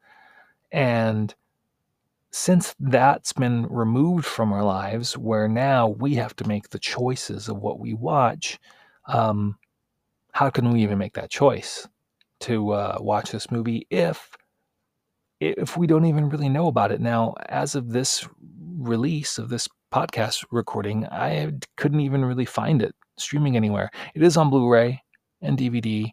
And 0.73 1.35
since 2.31 2.75
that's 2.81 3.33
been 3.33 3.67
removed 3.69 4.25
from 4.25 4.53
our 4.53 4.65
lives, 4.65 5.17
where 5.17 5.49
now 5.49 5.89
we 5.89 6.15
have 6.17 6.35
to 6.37 6.49
make 6.49 6.69
the 6.71 6.79
choices 6.79 7.49
of 7.49 7.59
what 7.59 7.79
we 7.79 7.95
watch, 7.95 8.59
um, 9.07 9.57
how 10.33 10.51
can 10.51 10.71
we 10.71 10.83
even 10.83 10.99
make 10.99 11.15
that 11.15 11.31
choice 11.31 11.87
to 12.41 12.73
uh, 12.73 12.99
watch 13.01 13.31
this 13.31 13.51
movie 13.51 13.87
if 13.89 14.37
if 15.49 15.77
we 15.77 15.87
don't 15.87 16.07
even 16.07 16.29
really 16.29 16.49
know 16.49 16.69
about 16.69 16.93
it 16.93 17.01
now? 17.01 17.35
As 17.49 17.75
of 17.75 17.91
this 17.91 18.27
release 18.79 19.39
of 19.39 19.49
this 19.49 19.69
podcast 19.93 20.45
recording, 20.51 21.07
I 21.07 21.53
couldn't 21.77 22.01
even 22.01 22.25
really 22.25 22.45
find 22.45 22.83
it 22.83 22.95
streaming 23.17 23.57
anywhere. 23.57 23.91
It 24.15 24.23
is 24.23 24.37
on 24.37 24.51
Blu-ray 24.51 25.03
and 25.43 25.59
DVD, 25.59 26.11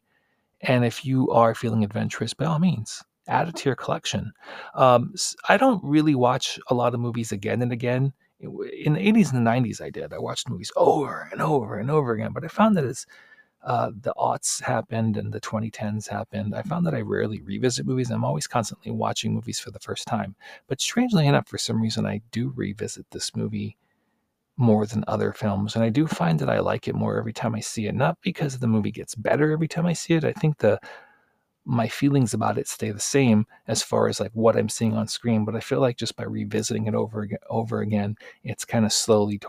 and 0.61 0.85
if 0.85 1.05
you 1.05 1.29
are 1.31 1.55
feeling 1.55 1.83
adventurous, 1.83 2.33
by 2.33 2.45
all 2.45 2.59
means, 2.59 3.03
add 3.27 3.49
it 3.49 3.55
to 3.57 3.69
your 3.69 3.75
collection. 3.75 4.31
Um, 4.75 5.13
I 5.49 5.57
don't 5.57 5.83
really 5.83 6.15
watch 6.15 6.59
a 6.67 6.73
lot 6.73 6.93
of 6.93 6.99
movies 6.99 7.31
again 7.31 7.61
and 7.61 7.71
again. 7.71 8.13
In 8.39 8.93
the 8.93 9.11
80s 9.11 9.33
and 9.33 9.45
the 9.45 9.49
90s, 9.49 9.81
I 9.81 9.89
did. 9.89 10.13
I 10.13 10.17
watched 10.17 10.49
movies 10.49 10.71
over 10.75 11.29
and 11.31 11.41
over 11.41 11.77
and 11.77 11.91
over 11.91 12.13
again. 12.13 12.31
But 12.33 12.43
I 12.43 12.47
found 12.47 12.75
that 12.75 12.85
as 12.85 13.05
uh, 13.63 13.91
the 14.01 14.13
aughts 14.17 14.61
happened 14.61 15.17
and 15.17 15.31
the 15.31 15.39
2010s 15.39 16.07
happened, 16.07 16.55
I 16.55 16.63
found 16.63 16.85
that 16.87 16.95
I 16.95 17.01
rarely 17.01 17.41
revisit 17.41 17.85
movies. 17.85 18.09
I'm 18.09 18.23
always 18.23 18.47
constantly 18.47 18.91
watching 18.91 19.33
movies 19.33 19.59
for 19.59 19.71
the 19.71 19.79
first 19.79 20.07
time. 20.07 20.35
But 20.67 20.81
strangely 20.81 21.27
enough, 21.27 21.47
for 21.47 21.57
some 21.57 21.81
reason, 21.81 22.05
I 22.05 22.21
do 22.31 22.53
revisit 22.55 23.05
this 23.11 23.35
movie 23.35 23.77
more 24.57 24.85
than 24.85 25.03
other 25.07 25.31
films. 25.31 25.75
And 25.75 25.83
I 25.83 25.89
do 25.89 26.07
find 26.07 26.39
that 26.39 26.49
I 26.49 26.59
like 26.59 26.87
it 26.87 26.95
more 26.95 27.17
every 27.17 27.33
time 27.33 27.55
I 27.55 27.59
see 27.59 27.87
it. 27.87 27.95
Not 27.95 28.17
because 28.21 28.59
the 28.59 28.67
movie 28.67 28.91
gets 28.91 29.15
better 29.15 29.51
every 29.51 29.67
time 29.67 29.85
I 29.85 29.93
see 29.93 30.13
it. 30.13 30.23
I 30.23 30.33
think 30.33 30.57
the 30.57 30.79
my 31.65 31.87
feelings 31.87 32.33
about 32.33 32.57
it 32.57 32.67
stay 32.67 32.91
the 32.91 32.99
same 32.99 33.45
as 33.67 33.83
far 33.83 34.07
as 34.07 34.19
like 34.19 34.31
what 34.33 34.57
I'm 34.57 34.69
seeing 34.69 34.95
on 34.95 35.07
screen. 35.07 35.45
But 35.45 35.55
I 35.55 35.59
feel 35.59 35.79
like 35.79 35.97
just 35.97 36.15
by 36.15 36.23
revisiting 36.23 36.87
it 36.87 36.95
over 36.95 37.21
again, 37.21 37.39
over 37.49 37.81
again, 37.81 38.15
it's 38.43 38.65
kind 38.65 38.85
of 38.85 38.91
slowly 38.91 39.39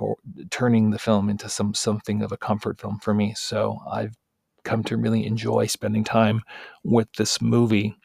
turning 0.51 0.91
the 0.91 0.99
film 0.99 1.31
into 1.31 1.49
some 1.49 1.75
something 1.75 2.23
of 2.23 2.33
a 2.33 2.37
comfort 2.37 2.81
film 2.81 2.99
for 2.99 3.15
me. 3.15 3.35
So 3.35 3.79
I've 3.91 4.17
come 4.65 4.85
to 4.85 4.97
really 4.97 5.27
enjoy 5.27 5.67
spending 5.67 6.05
time 6.05 6.43
with 6.85 7.13
this 7.15 7.41
movie. 7.41 7.97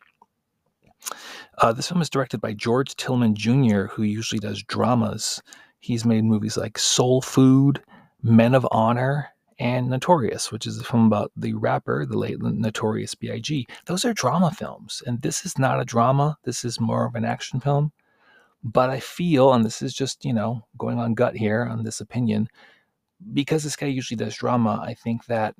Uh, 1.60 1.74
this 1.74 1.90
film 1.90 2.02
is 2.02 2.10
directed 2.10 2.42
by 2.42 2.54
George 2.54 2.96
Tillman 2.96 3.36
Jr., 3.36 3.86
who 3.86 4.04
usually 4.04 4.40
does 4.40 4.64
dramas. 4.64 5.42
He's 5.80 6.06
made 6.06 6.24
movies 6.24 6.58
like 6.58 6.78
Soul 6.78 7.22
Food, 7.22 7.84
Men 8.22 8.56
of 8.56 8.68
Honor, 8.72 9.30
and 9.60 9.90
Notorious, 9.90 10.52
which 10.52 10.68
is 10.68 10.80
a 10.80 10.84
film 10.84 11.08
about 11.08 11.32
the 11.36 11.54
rapper, 11.54 12.06
the 12.06 12.18
late 12.18 12.42
Notorious 12.42 13.16
B.I.G. 13.16 13.68
Those 13.86 14.06
are 14.06 14.14
drama 14.14 14.52
films, 14.52 15.02
and 15.06 15.22
this 15.22 15.46
is 15.46 15.58
not 15.58 15.82
a 15.82 15.86
drama. 15.86 16.38
This 16.44 16.64
is 16.64 16.80
more 16.80 17.06
of 17.06 17.16
an 17.16 17.26
action 17.26 17.60
film. 17.60 17.92
But 18.64 18.90
I 18.90 19.00
feel, 19.00 19.54
and 19.54 19.64
this 19.64 19.82
is 19.82 19.94
just, 19.94 20.26
you 20.26 20.34
know, 20.34 20.66
going 20.78 21.00
on 21.00 21.14
gut 21.14 21.36
here 21.36 21.68
on 21.70 21.84
this 21.84 22.02
opinion, 22.02 22.50
because 23.34 23.64
this 23.64 23.76
guy 23.76 23.88
usually 23.88 24.18
does 24.18 24.36
drama, 24.36 24.82
I 24.84 24.94
think 24.94 25.26
that 25.26 25.56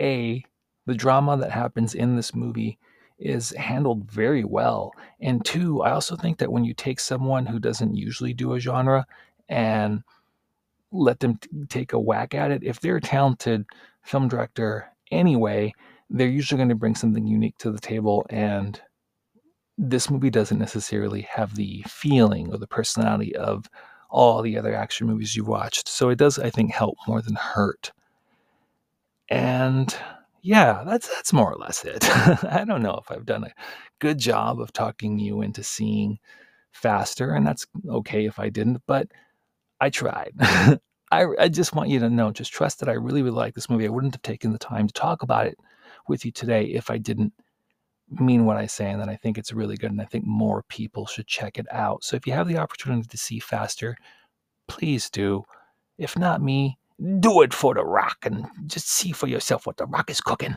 A, 0.00 0.44
the 0.86 0.94
drama 0.94 1.36
that 1.38 1.52
happens 1.52 1.94
in 1.94 2.16
this 2.16 2.34
movie 2.34 2.78
is 3.18 3.50
handled 3.50 4.10
very 4.10 4.44
well. 4.44 4.92
And 5.20 5.44
two, 5.44 5.82
I 5.82 5.92
also 5.92 6.16
think 6.16 6.38
that 6.38 6.50
when 6.50 6.64
you 6.64 6.74
take 6.74 7.00
someone 7.00 7.46
who 7.46 7.58
doesn't 7.58 7.94
usually 7.94 8.34
do 8.34 8.54
a 8.54 8.60
genre 8.60 9.06
and 9.48 10.02
let 10.92 11.20
them 11.20 11.36
t- 11.38 11.48
take 11.68 11.92
a 11.92 11.98
whack 12.00 12.34
at 12.34 12.50
it. 12.50 12.62
If 12.62 12.80
they're 12.80 12.96
a 12.96 13.00
talented 13.00 13.64
film 14.02 14.28
director 14.28 14.86
anyway, 15.10 15.72
they're 16.10 16.28
usually 16.28 16.58
going 16.58 16.68
to 16.68 16.74
bring 16.74 16.94
something 16.94 17.26
unique 17.26 17.58
to 17.58 17.70
the 17.70 17.80
table. 17.80 18.26
And 18.30 18.80
this 19.78 20.10
movie 20.10 20.30
doesn't 20.30 20.58
necessarily 20.58 21.22
have 21.22 21.56
the 21.56 21.82
feeling 21.88 22.52
or 22.52 22.58
the 22.58 22.66
personality 22.66 23.34
of 23.36 23.68
all 24.10 24.42
the 24.42 24.58
other 24.58 24.74
action 24.74 25.06
movies 25.06 25.34
you've 25.34 25.48
watched. 25.48 25.88
So 25.88 26.10
it 26.10 26.18
does, 26.18 26.38
I 26.38 26.50
think, 26.50 26.72
help 26.72 26.96
more 27.08 27.22
than 27.22 27.34
hurt. 27.34 27.92
And 29.30 29.96
yeah, 30.42 30.82
that's 30.84 31.08
that's 31.08 31.32
more 31.32 31.52
or 31.52 31.56
less 31.56 31.84
it. 31.84 32.04
I 32.44 32.64
don't 32.66 32.82
know 32.82 33.00
if 33.00 33.10
I've 33.10 33.24
done 33.24 33.44
a 33.44 33.52
good 34.00 34.18
job 34.18 34.60
of 34.60 34.72
talking 34.72 35.18
you 35.18 35.40
into 35.40 35.62
seeing 35.62 36.18
faster, 36.72 37.32
and 37.32 37.46
that's 37.46 37.66
okay 37.88 38.26
if 38.26 38.38
I 38.38 38.50
didn't, 38.50 38.82
but 38.86 39.08
I 39.82 39.90
tried. 39.90 40.32
I, 41.10 41.26
I 41.40 41.48
just 41.48 41.74
want 41.74 41.88
you 41.88 41.98
to 41.98 42.08
know, 42.08 42.30
just 42.30 42.52
trust 42.52 42.78
that 42.78 42.88
I 42.88 42.92
really, 42.92 43.20
really 43.20 43.34
like 43.34 43.54
this 43.54 43.68
movie. 43.68 43.84
I 43.84 43.90
wouldn't 43.90 44.14
have 44.14 44.22
taken 44.22 44.52
the 44.52 44.58
time 44.58 44.86
to 44.86 44.92
talk 44.92 45.24
about 45.24 45.46
it 45.46 45.58
with 46.06 46.24
you 46.24 46.30
today 46.30 46.66
if 46.66 46.88
I 46.88 46.98
didn't 46.98 47.32
mean 48.08 48.44
what 48.44 48.58
I 48.58 48.66
say. 48.66 48.88
And 48.88 49.00
that 49.00 49.08
I 49.08 49.16
think 49.16 49.38
it's 49.38 49.52
really 49.52 49.76
good. 49.76 49.90
And 49.90 50.00
I 50.00 50.04
think 50.04 50.24
more 50.24 50.62
people 50.68 51.06
should 51.06 51.26
check 51.26 51.58
it 51.58 51.66
out. 51.72 52.04
So 52.04 52.14
if 52.14 52.28
you 52.28 52.32
have 52.32 52.46
the 52.46 52.58
opportunity 52.58 53.08
to 53.08 53.16
see 53.18 53.40
faster, 53.40 53.96
please 54.68 55.10
do. 55.10 55.42
If 55.98 56.16
not 56.16 56.40
me, 56.40 56.78
do 57.18 57.42
it 57.42 57.52
for 57.52 57.74
the 57.74 57.84
rock 57.84 58.18
and 58.22 58.46
just 58.66 58.88
see 58.88 59.10
for 59.10 59.26
yourself 59.26 59.66
what 59.66 59.78
the 59.78 59.86
rock 59.86 60.10
is 60.10 60.20
cooking. 60.20 60.54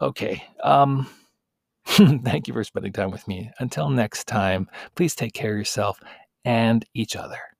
Okay. 0.00 0.42
Um, 0.64 1.06
thank 1.84 2.48
you 2.48 2.54
for 2.54 2.64
spending 2.64 2.94
time 2.94 3.10
with 3.10 3.28
me. 3.28 3.50
Until 3.58 3.90
next 3.90 4.26
time, 4.26 4.70
please 4.94 5.14
take 5.14 5.34
care 5.34 5.52
of 5.52 5.58
yourself 5.58 6.00
and 6.46 6.86
each 6.94 7.16
other. 7.16 7.51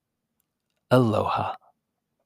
Aloha. 0.93 1.62